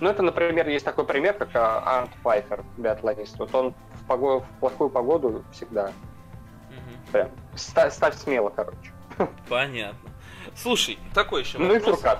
[0.00, 3.38] Ну, это, например, есть такой пример, как Арнт Пайфер, биатлонист.
[3.38, 5.86] Вот он в, погоду, в плохую погоду всегда.
[5.86, 7.12] Угу.
[7.12, 8.92] Прям ставь, ставь смело, короче.
[9.48, 10.10] Понятно.
[10.54, 11.72] Слушай, такой еще вопрос.
[11.72, 12.18] Ну и Фуркат.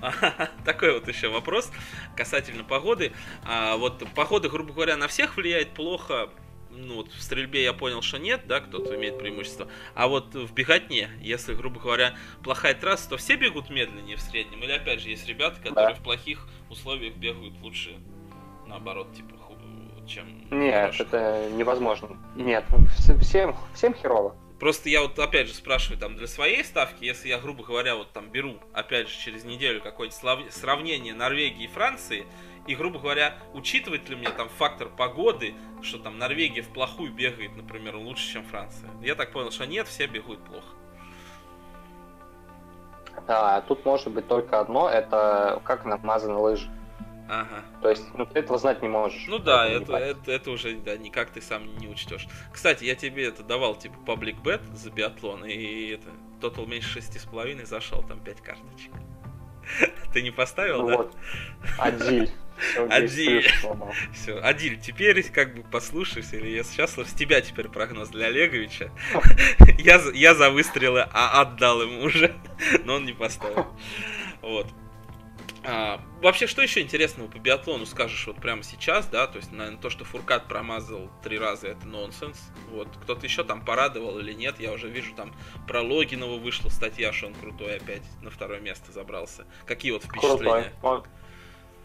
[0.64, 1.70] Такой вот еще вопрос
[2.16, 3.12] касательно погоды.
[3.44, 6.30] А, вот погода, грубо говоря, на всех влияет плохо
[6.70, 9.68] ну вот в стрельбе я понял, что нет, да, кто-то имеет преимущество.
[9.94, 14.62] А вот в беготне, если, грубо говоря, плохая трасса, то все бегут медленнее в среднем.
[14.62, 15.94] Или опять же есть ребята, которые да.
[15.94, 17.96] в плохих условиях бегают лучше,
[18.66, 19.34] наоборот, типа,
[20.10, 20.26] чем...
[20.50, 22.08] Нет, это невозможно.
[22.36, 22.64] Нет,
[23.20, 24.34] всем, всем херово.
[24.58, 28.12] Просто я вот опять же спрашиваю там для своей ставки, если я, грубо говоря, вот
[28.12, 32.26] там беру, опять же, через неделю какое-нибудь сравнение Норвегии и Франции,
[32.70, 37.56] и, грубо говоря, учитывает ли мне там фактор погоды, что там Норвегия в плохую бегает,
[37.56, 38.88] например, лучше, чем Франция?
[39.02, 40.68] Я так понял, что нет, все бегают плохо.
[43.26, 46.70] Да, тут может быть только одно, это как намазаны лыжи.
[47.28, 47.64] Ага.
[47.82, 49.26] То есть, ну, ты этого знать не можешь.
[49.26, 52.28] Ну да, это, это, это уже да, никак ты сам не учтешь.
[52.52, 56.08] Кстати, я тебе это давал типа паблик бет за биатлон, и это
[56.40, 58.92] тотал меньше шести с половиной зашел, там 5 карточек.
[60.12, 60.96] Ты не поставил, Ну да?
[60.98, 61.16] вот,
[62.88, 63.50] Адиль.
[64.14, 68.90] Все, Адиль, теперь как бы послушайся, или я сейчас с тебя теперь прогноз для Олеговича.
[69.78, 72.34] Я, я за выстрелы а отдал ему уже,
[72.84, 73.66] но он не поставил.
[74.42, 74.66] Вот.
[75.62, 79.26] А, вообще, что еще интересного по биатлону скажешь вот прямо сейчас, да?
[79.26, 82.38] То есть, наверное, то, что Фуркат промазал три раза, это нонсенс.
[82.70, 82.88] Вот.
[83.02, 85.34] Кто-то еще там порадовал или нет, я уже вижу, там
[85.66, 89.44] про Логинова вышла статья, что он крутой опять на второе место забрался.
[89.66, 90.30] Какие вот Крутой.
[90.30, 90.72] впечатления?
[90.82, 91.04] Он-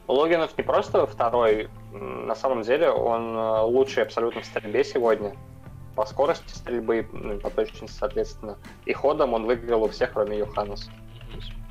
[0.08, 5.36] Логинов не просто второй, на самом деле он э, лучший абсолютно в стрельбе сегодня.
[5.96, 7.08] По скорости стрельбы,
[7.42, 8.58] по точности, соответственно.
[8.86, 10.92] И ходом он выиграл у всех, кроме Йоханнеса.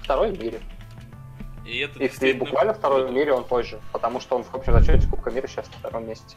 [0.03, 0.61] Второй в мире.
[1.67, 4.73] И это И действительно буквально второй в мире он позже, потому что он в общем
[4.73, 6.37] зачете Кубка мира сейчас на втором месте.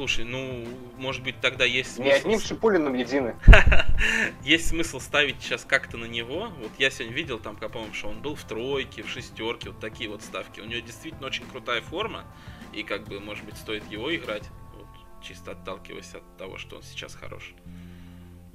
[0.00, 0.64] Слушай, ну,
[0.96, 2.26] может быть, тогда есть Не смысл...
[2.26, 3.36] одним Шипулиным едины.
[4.42, 6.48] Есть смысл ставить сейчас как-то на него.
[6.62, 10.08] Вот я сегодня видел там, по-моему, что он был в тройке, в шестерке, вот такие
[10.08, 10.60] вот ставки.
[10.60, 12.24] У него действительно очень крутая форма,
[12.72, 14.44] и как бы, может быть, стоит его играть,
[14.74, 14.86] вот,
[15.22, 17.52] чисто отталкиваясь от того, что он сейчас хорош.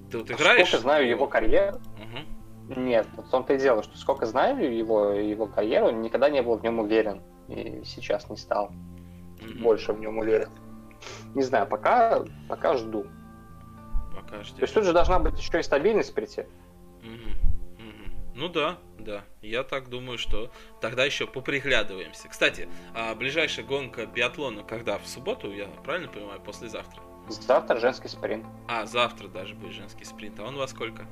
[0.10, 0.68] Ты вот играешь?
[0.68, 2.88] Сколько знаю его карьеру, Мгм.
[2.88, 6.58] нет, вот в том-то и дело, что сколько знаю его, его карьеру, никогда не был
[6.58, 7.22] в нем уверен.
[7.50, 8.72] И сейчас не стал
[9.42, 9.62] Мгм.
[9.62, 10.50] больше в нем уверен.
[11.36, 13.06] Не знаю, пока, пока жду.
[14.16, 14.56] Пока ждёшь.
[14.56, 16.46] То есть тут же должна быть еще и стабильность прийти.
[17.04, 17.36] Мгм.
[17.78, 18.14] Мгм.
[18.34, 19.26] Ну да, да.
[19.42, 22.30] Я так думаю, что тогда еще поприглядываемся.
[22.30, 24.98] Кстати, а ближайшая гонка биатлона когда?
[24.98, 27.02] В субботу, я правильно понимаю, послезавтра?
[27.28, 28.46] Завтра женский спринт.
[28.70, 30.40] А, завтра даже будет женский спринт.
[30.40, 31.06] А он во сколько?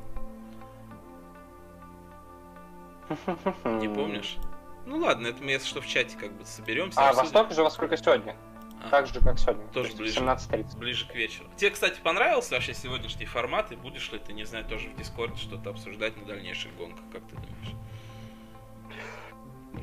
[3.65, 4.38] Не помнишь?
[4.86, 6.99] Ну ладно, это мы, если что, в чате как бы соберемся.
[6.99, 7.24] А, обсудим.
[7.24, 8.36] Восток же во сколько сегодня?
[8.84, 9.65] А, Так же, как сегодня.
[9.69, 10.19] Тоже То ближе.
[10.19, 10.19] есть
[10.51, 10.77] 17.30.
[10.77, 11.45] Ближе к вечеру.
[11.55, 13.71] Тебе, кстати, понравился вообще сегодняшний формат?
[13.71, 17.23] И будешь ли ты, не знаю, тоже в Дискорде что-то обсуждать на дальнейших гонках, как
[17.23, 17.75] ты думаешь?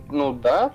[0.08, 0.74] Ну да,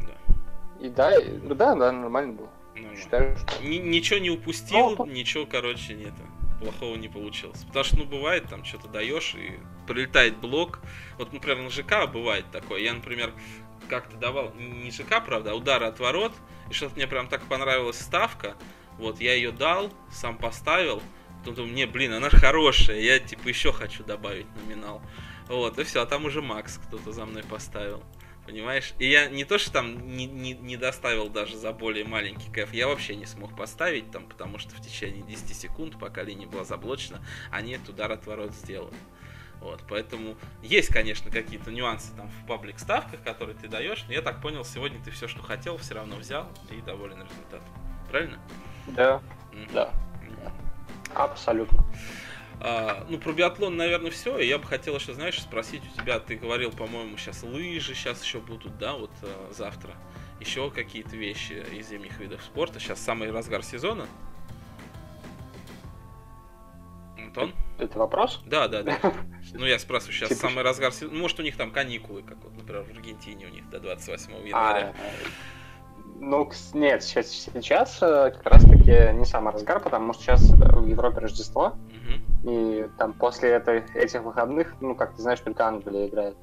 [0.00, 0.34] Да.
[0.80, 2.50] и да, и- ну да, да, нормально было.
[2.76, 3.62] Ну, Считаю, что...
[3.62, 6.12] Ни- ничего не упустил, Ну, ничего, короче, нет,
[6.60, 7.62] плохого не получилось.
[7.64, 10.80] Потому что, ну, бывает, там что-то даешь, и прилетает блок.
[11.18, 12.80] Вот, например, на ЖК бывает такое.
[12.80, 13.32] Я, например,
[13.88, 16.32] как-то давал, не ЖК, правда, а удар от ворот,
[16.70, 18.56] и что-то мне прям так понравилась ставка.
[18.98, 21.02] Вот, я ее дал, сам поставил,
[21.38, 25.02] потом думаю, не, блин, она хорошая, я, типа, еще хочу добавить номинал.
[25.48, 28.02] Вот, и все, а там уже Макс кто-то за мной поставил.
[28.46, 28.92] Понимаешь?
[28.98, 32.74] И я не то, что там не, не, не доставил даже за более маленький кэф,
[32.74, 36.64] я вообще не смог поставить там, потому что в течение 10 секунд, пока линия была
[36.64, 38.96] заблочена, они этот удар от ворот сделали.
[39.64, 44.20] Вот, поэтому есть, конечно, какие-то нюансы там в паблик ставках, которые ты даешь, но я
[44.20, 47.74] так понял, сегодня ты все, что хотел, все равно взял и доволен результатом.
[48.10, 48.38] Правильно?
[48.88, 49.22] Да,
[49.54, 49.68] Мгм.
[49.72, 49.90] да,
[50.22, 50.52] Мгм.
[51.14, 51.82] абсолютно.
[52.60, 54.36] А, ну, про биатлон, наверное, все.
[54.38, 58.22] И я бы хотел еще, знаешь, спросить у тебя, ты говорил, по-моему, сейчас лыжи сейчас
[58.22, 59.94] еще будут, да, вот а, завтра.
[60.40, 62.78] Еще какие-то вещи из зимних видов спорта.
[62.80, 64.06] Сейчас самый разгар сезона.
[67.36, 67.52] Антон?
[67.78, 68.40] Это вопрос?
[68.46, 68.98] Да, да, да.
[69.52, 70.92] Ну, я спрашиваю, сейчас Типа самый разгар.
[71.02, 74.32] Ну, может, у них там каникулы, как вот, например, в Аргентине у них до 28
[74.32, 74.38] А,
[74.78, 74.92] января.
[76.18, 80.54] ну, кс- нет, сейчас, сейчас э, как раз-таки не самый разгар, потому что сейчас э,
[80.56, 85.66] в Европе Рождество, Мгм, и там после этой, этих выходных, ну, как ты знаешь, только
[85.66, 86.36] Англия играет,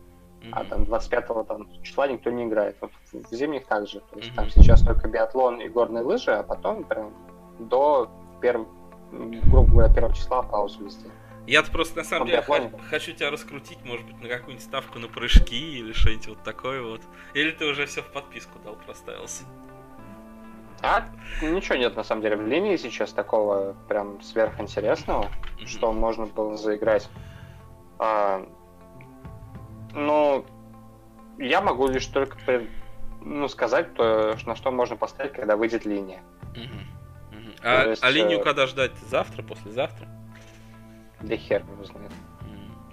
[0.51, 0.69] а мгм.
[0.69, 2.77] там 25 там, числа никто не играет.
[2.81, 3.99] Вот в зимних также.
[4.01, 4.53] То есть там Мгм.
[4.53, 7.13] сейчас только биатлон и горные лыжи, а потом прям
[7.59, 8.09] до
[8.41, 8.67] первого,
[9.11, 11.09] грубо говоря, первого числа паузу везде.
[11.47, 15.07] Я-то просто на самом деле ха- хочу тебя раскрутить, может быть, на какую-нибудь ставку на
[15.07, 17.01] прыжки или что-нибудь вот такое вот.
[17.33, 19.43] Или ты уже все в подписку дал, проставился.
[20.83, 21.05] А
[21.41, 25.29] ничего нет, на самом деле, в линии сейчас такого прям сверхинтересного.
[25.57, 25.67] Мгм.
[25.67, 27.09] что можно было заиграть.
[27.99, 28.47] А,
[29.93, 30.45] ну,
[31.37, 32.37] я могу лишь только
[33.21, 36.21] ну, сказать, то, на что можно поставить, когда выйдет линия.
[36.55, 36.87] Мгм.
[37.63, 38.91] А, есть, а линию э, когда ждать?
[39.09, 40.07] Завтра, послезавтра?
[41.19, 42.11] Для хер его знает.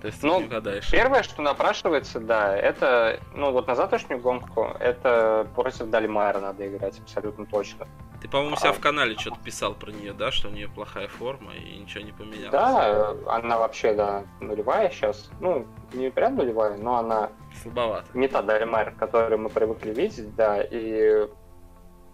[0.00, 0.88] То есть Ну, угадаешь.
[0.90, 7.00] Первое, что напрашивается, да, это, ну вот на завтрашнюю гонку, это против Дальмайера надо играть
[7.00, 7.88] абсолютно точно.
[8.22, 11.08] Ты, по-моему, себя а- в канале что-то писал про нее, да, что у нее плохая
[11.08, 12.50] форма и ничего не поменялось.
[12.50, 15.30] Да, она вообще, да, нулевая сейчас.
[15.40, 17.30] Ну, не прям нулевая, но она
[17.62, 18.06] Слабовато.
[18.14, 21.26] не та Дальмайер, которую мы привыкли видеть, да, и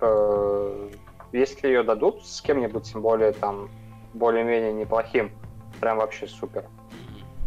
[0.01, 0.91] э,
[1.35, 3.69] если ее дадут с кем-нибудь, тем более там
[4.13, 5.33] более-менее неплохим,
[5.81, 6.65] прям вообще супер.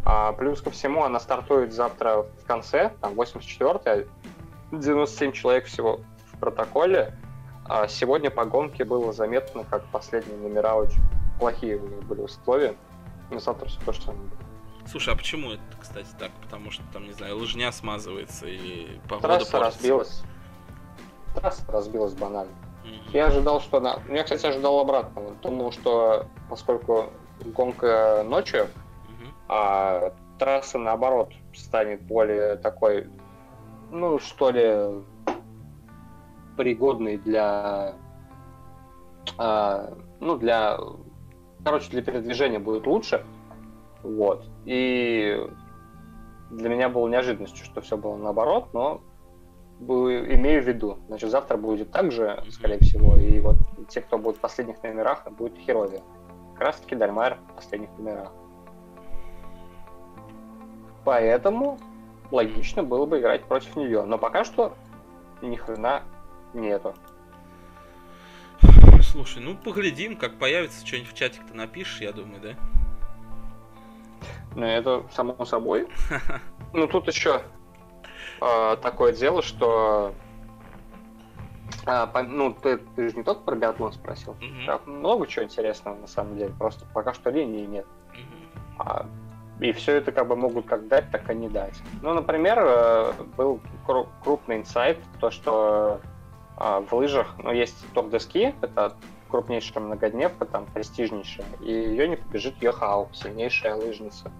[0.06, 4.06] А плюс ко всему, она стартует завтра в конце, там 84-я,
[4.72, 6.02] 97 человек всего
[6.34, 7.14] в протоколе.
[7.66, 11.02] А сегодня по гонке было заметно, как последние номера очень
[11.40, 12.76] плохие у них были условия.
[13.30, 14.30] На завтра все то же самое.
[14.86, 16.32] Слушай, а почему это, кстати, так?
[16.42, 19.60] Потому что там, не знаю, лыжня смазывается или погода Трасса портится?
[19.60, 20.24] разбилась.
[21.36, 22.54] Трасса разбилась банально.
[23.14, 24.00] Я ожидал, что она...
[24.10, 25.32] Я, кстати, ожидал обратного.
[25.42, 27.06] Думал, что поскольку
[27.46, 28.68] гонка ночью,
[29.48, 33.10] а трасса, наоборот, станет более такой,
[33.92, 35.04] ну, что ли,
[36.58, 37.96] пригодной для...
[39.38, 40.78] а, ну, для...
[41.64, 43.26] Короче, для передвижения будет лучше.
[44.04, 44.46] Вот.
[44.66, 45.48] И
[46.52, 49.02] для меня было неожиданностью, что все было наоборот, но
[49.80, 51.00] имею в виду.
[51.08, 53.58] Значит, завтра будет так же, скорее всего, и вот
[53.90, 56.02] те, кто будет в последних номерах, будет Херовия.
[56.54, 58.32] Как раз таки Дальмайер в последних номерах.
[61.04, 61.80] Поэтому
[62.32, 64.04] логично было бы играть против нее.
[64.04, 64.76] Но пока что
[65.42, 66.04] ни хрена
[66.54, 66.94] нету.
[69.02, 72.56] Слушай, ну поглядим, как появится, что-нибудь в чатик-то напишешь, я думаю, да?
[74.56, 75.88] Ну, это само собой.
[76.74, 77.42] Ну, тут еще
[78.42, 80.14] а, такое дело, что...
[81.86, 84.36] а, по- ну, ты, ты же не только про биатлон спросил.
[84.42, 84.66] Мгм.
[84.66, 86.54] Там много чего интересного, на самом деле.
[86.58, 87.86] Просто пока что линии нет.
[88.14, 88.80] Мгм.
[88.80, 89.06] А,
[89.60, 91.82] и все это как бы могут как дать, так и не дать.
[92.02, 96.00] Ну, например, э, был кру- крупный инсайт, то, что
[96.60, 98.96] в лыжах, ну, есть топ доски, это
[99.30, 104.32] крупнейшая многодневка, там, престижнейшая, и ее не побежит Йохау, сильнейшая лыжница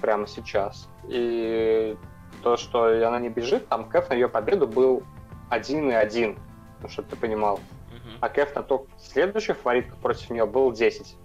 [0.00, 0.88] прямо сейчас.
[1.08, 1.96] И
[2.42, 5.02] то, что она не бежит, там Кэф на ее победу был
[5.50, 6.38] 1,1,
[6.82, 7.60] ну, чтобы ты понимал.
[7.90, 8.18] Мгм.
[8.20, 11.16] А Кэф на то следующих фаворитов против нее был 10.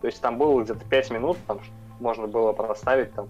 [0.00, 1.60] То есть там было где-то 5 минут, там
[2.00, 3.28] можно было проставить там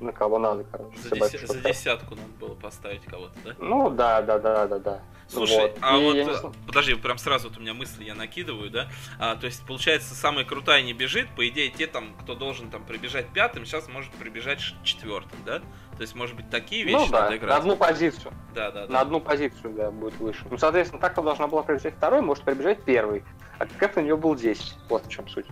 [0.00, 0.96] на кого надо, короче.
[0.98, 3.54] За, деся- за десятку надо было поставить кого-то, да?
[3.58, 5.00] Ну да, да, да, да, да.
[5.28, 5.78] Слушай, Вот.
[5.80, 8.88] а И вот, я э, подожди, прям сразу вот у меня мысли я накидываю, да?
[9.18, 12.84] А, то есть, получается, самая крутая не бежит, по идее, те там, кто должен там
[12.84, 15.60] прибежать пятым, сейчас может прибежать четвертым, да?
[15.60, 17.58] То есть, может быть, такие вещи ну да, надо на играть.
[17.58, 18.32] одну позицию.
[18.54, 18.92] Да, да, да.
[18.92, 20.44] На одну позицию, да, будет выше.
[20.50, 23.22] Ну, соответственно, так как должна была прибежать второй, может прибежать первый.
[23.58, 24.74] А Кэф на нее был 10.
[24.88, 25.46] Вот в чем суть.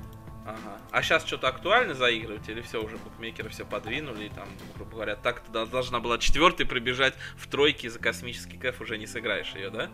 [0.48, 0.78] Ага.
[0.90, 5.16] А сейчас что-то актуально заигрывать или все уже букмекеры все подвинули и там, грубо говоря,
[5.16, 9.70] так то должна была четвертый прибежать в тройке за космический кэф уже не сыграешь ее,
[9.70, 9.88] да?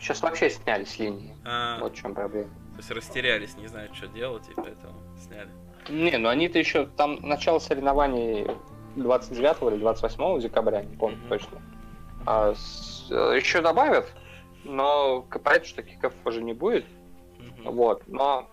[0.00, 1.36] Сейчас вообще сняли с линии.
[1.44, 2.48] А, Вот в чем проблема.
[2.72, 5.50] То есть растерялись, не знают, что делать, и поэтому сняли.
[5.88, 8.46] Не, ну они-то еще там начало соревнований
[8.96, 11.28] 29 или 28 декабря, не помню Мгм.
[11.28, 11.60] точно.
[12.26, 14.12] А с- э, еще добавят,
[14.64, 16.86] но понятно, что таких кэфов уже не будет.
[17.38, 17.70] Мгм.
[17.72, 18.48] Вот, но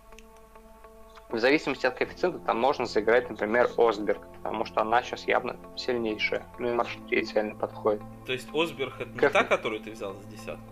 [1.35, 6.45] в зависимости от коэффициента там можно заиграть, например, Осберг, потому что она сейчас явно сильнейшая.
[6.59, 8.01] Ну и маршрут ей идеально подходит.
[8.25, 10.63] То есть Осберг это не та, которую ты взял за десятку?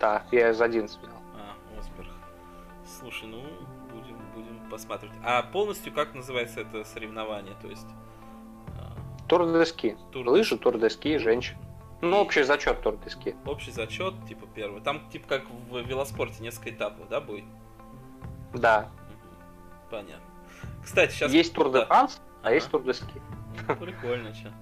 [0.00, 1.10] Да, я из 11 взял.
[1.34, 2.10] А, Осберг.
[2.98, 3.42] Слушай, ну,
[3.92, 5.16] будем, будем посматривать.
[5.24, 7.54] А полностью как называется это соревнование?
[7.62, 7.86] То есть...
[8.78, 8.92] а,
[9.28, 9.96] Тур доски.
[10.12, 11.56] тур- Лыжи, тур доски, женщин.
[12.00, 13.34] Ну, общий зачет тур доски.
[13.46, 14.82] Общий зачет, типа первый.
[14.82, 17.44] Там, типа, как в велоспорте, несколько этапов, да, будет?
[18.52, 18.90] Да.
[19.90, 20.26] Понятно.
[20.82, 21.32] Кстати, сейчас...
[21.32, 21.84] Есть тур де.
[21.86, 23.20] Франс, а есть тур доски.
[23.80, 24.52] Прикольно, че.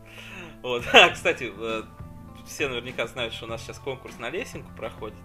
[0.63, 0.85] Вот.
[0.93, 1.83] А, кстати, э,
[2.47, 5.19] все наверняка знают, что у нас сейчас конкурс на лесенку проходит.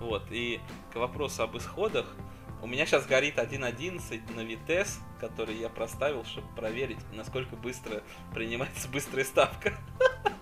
[0.00, 0.24] Вот.
[0.30, 0.60] И
[0.92, 2.06] к вопросу об исходах.
[2.62, 8.88] У меня сейчас горит 1.11 на Витес, который я проставил, чтобы проверить, насколько быстро принимается
[8.88, 9.74] быстрая ставка.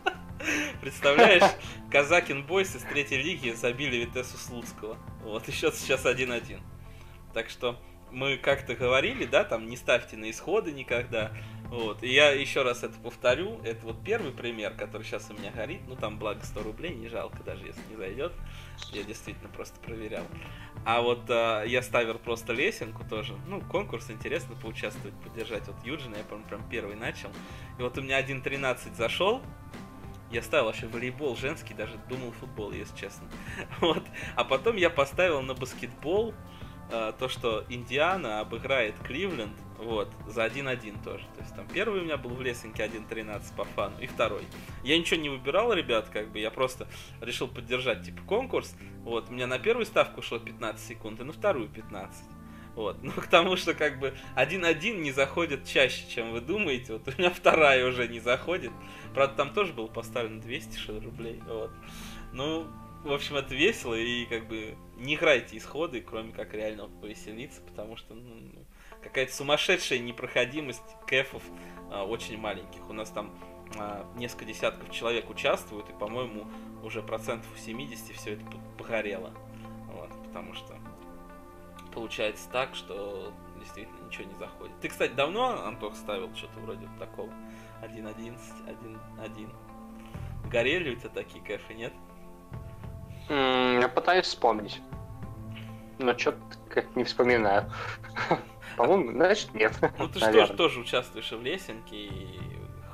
[0.80, 1.50] Представляешь,
[1.90, 4.96] Казакин Бойс из третьей лиги забили Витесу Слуцкого.
[5.22, 6.60] Вот, и счет сейчас 1-1.
[7.32, 7.80] Так что
[8.12, 11.32] мы как-то говорили, да, там не ставьте на исходы никогда.
[11.72, 12.02] Вот.
[12.02, 13.58] И я еще раз это повторю.
[13.64, 15.80] Это вот первый пример, который сейчас у меня горит.
[15.88, 18.32] Ну, там, благо, 100 рублей, не жалко, даже если не зайдет.
[18.90, 20.24] Я действительно просто проверял.
[20.84, 23.34] А вот а, я ставил просто лесенку тоже.
[23.48, 25.66] Ну, конкурс интересно поучаствовать, поддержать.
[25.66, 27.30] Вот Юджина, я, по-моему, прям первый начал.
[27.78, 29.40] И вот у меня 1.13 зашел.
[30.30, 33.26] Я ставил вообще волейбол женский, даже думал футбол, если честно.
[33.80, 34.02] Вот.
[34.36, 36.34] А потом я поставил на баскетбол э,
[37.18, 41.24] то, что Индиана обыграет Кливленд, вот, за 1-1 тоже.
[41.34, 44.42] То есть там первый у меня был в лесенке 1-13 по фану, и второй.
[44.84, 46.86] Я ничего не выбирал, ребят, как бы, я просто
[47.20, 48.74] решил поддержать, типа, конкурс.
[49.00, 52.24] Вот, у меня на первую ставку ушло 15 секунд, и на вторую 15.
[52.74, 56.94] Вот, ну, к тому, что, как бы, 1-1 не заходит чаще, чем вы думаете.
[56.94, 58.70] Вот у меня вторая уже не заходит.
[59.14, 61.70] Правда, там тоже было поставлено 200 что ли, рублей, вот.
[62.32, 62.66] Ну,
[63.04, 67.96] в общем, это весело, и как бы не играйте исходы, кроме как реально повеселиться, потому
[67.96, 68.64] что ну, ну,
[69.02, 71.42] какая-то сумасшедшая непроходимость кэфов
[71.90, 72.88] а, очень маленьких.
[72.88, 73.34] У нас там
[73.76, 76.46] а, несколько десятков человек участвуют, и, по-моему,
[76.82, 78.44] уже процентов 70 все это
[78.78, 79.32] погорело.
[79.88, 80.78] Вот, потому что
[81.92, 84.74] получается так, что действительно ничего не заходит.
[84.80, 87.30] Ты, кстати, давно, Антох, ставил что-то вроде такого?
[87.82, 88.38] 1.11,
[89.18, 89.50] 1.1.
[90.48, 91.92] Горели у тебя такие кафе, нет?
[93.32, 94.80] Я пытаюсь вспомнить.
[95.98, 97.70] Но что-то как не вспоминаю.
[98.76, 99.72] По-моему, значит, нет.
[99.98, 102.40] Ну ты же тоже, тоже участвуешь в лесенке и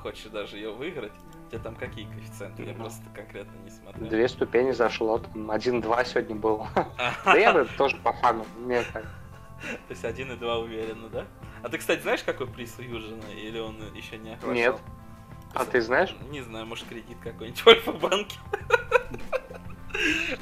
[0.01, 1.13] хочешь даже ее выиграть.
[1.47, 2.63] У тебя там какие коэффициенты?
[2.63, 4.07] Я просто конкретно не смотрел.
[4.07, 6.67] Две ступени зашло, там один-два сегодня было.
[7.25, 9.03] Да я тоже по фану, мне так.
[9.03, 11.25] То есть один и два уверенно, да?
[11.63, 13.25] А ты, кстати, знаешь, какой приз у Южина?
[13.35, 14.53] Или он еще не охватил?
[14.53, 14.75] Нет.
[15.53, 16.15] А ты знаешь?
[16.29, 18.37] Не знаю, может кредит какой-нибудь в Альфа-банке.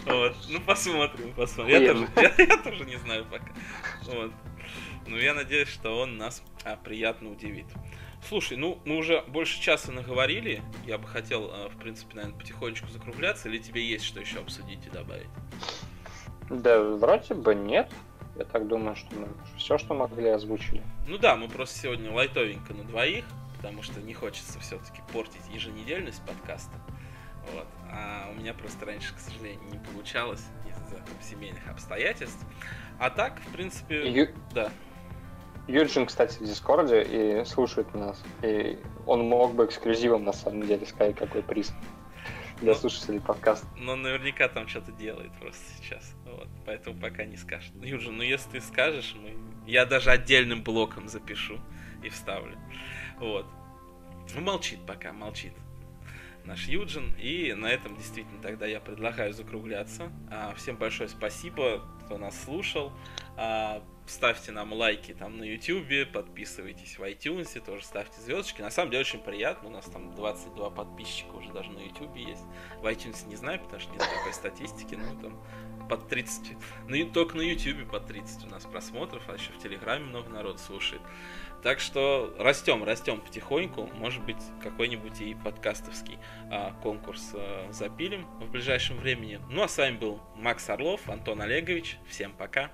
[0.05, 0.35] Вот.
[0.49, 1.81] Ну посмотрим, посмотрим.
[1.81, 3.51] Я тоже, я, я тоже не знаю пока.
[4.05, 4.31] Вот.
[5.07, 7.65] Ну я надеюсь, что он нас а, приятно удивит.
[8.27, 10.61] Слушай, ну мы уже больше часа наговорили.
[10.85, 13.49] Я бы хотел, а, в принципе, наверное, потихонечку закругляться.
[13.49, 15.29] Или тебе есть что еще обсудить и добавить?
[16.49, 17.91] Да, вроде бы нет.
[18.37, 19.27] Я так думаю, что мы
[19.57, 20.83] все, что могли, озвучили.
[21.07, 26.23] Ну да, мы просто сегодня лайтовенько на двоих, потому что не хочется все-таки портить еженедельность
[26.25, 26.73] подкаста.
[27.53, 27.67] Вот.
[27.91, 32.45] А у меня просто раньше, к сожалению, не получалось из-за семейных обстоятельств.
[32.99, 34.27] А так, в принципе, Ю...
[34.53, 34.71] да.
[35.67, 38.23] Юджин, кстати, в Дискорде и слушает нас.
[38.41, 41.73] И он мог бы эксклюзивом, на самом деле, сказать, какой приз
[42.61, 43.67] для ну, слушателей подкаста.
[43.75, 46.15] Но наверняка там что-то делает просто сейчас.
[46.25, 47.73] Вот, поэтому пока не скажет.
[47.83, 49.37] Юджин, ну если ты скажешь, мы...
[49.65, 51.59] я даже отдельным блоком запишу
[52.01, 52.57] и вставлю.
[53.19, 53.45] Вот.
[54.35, 55.53] Ну, молчит пока, молчит
[56.47, 57.13] наш Юджин.
[57.19, 60.11] И на этом действительно тогда я предлагаю закругляться.
[60.31, 62.91] А, всем большое спасибо, кто нас слушал.
[63.35, 68.61] А, ставьте нам лайки там на YouTube, подписывайтесь в iTunes, тоже ставьте звездочки.
[68.61, 72.43] На самом деле очень приятно, у нас там 22 подписчика уже даже на YouTube есть.
[72.81, 75.43] В iTunes не знаю, потому что не знаю какой статистики, но там
[75.87, 76.57] под 30.
[76.87, 80.59] Ну, только на YouTube под 30 у нас просмотров, а еще в Телеграме много народ
[80.59, 81.01] слушает.
[81.63, 83.89] Так что растем, растем потихоньку.
[83.95, 86.19] Может быть, какой-нибудь и подкастовский
[86.51, 89.39] а, конкурс а, запилим в ближайшем времени.
[89.49, 91.97] Ну а с вами был Макс Орлов, Антон Олегович.
[92.07, 92.71] Всем пока.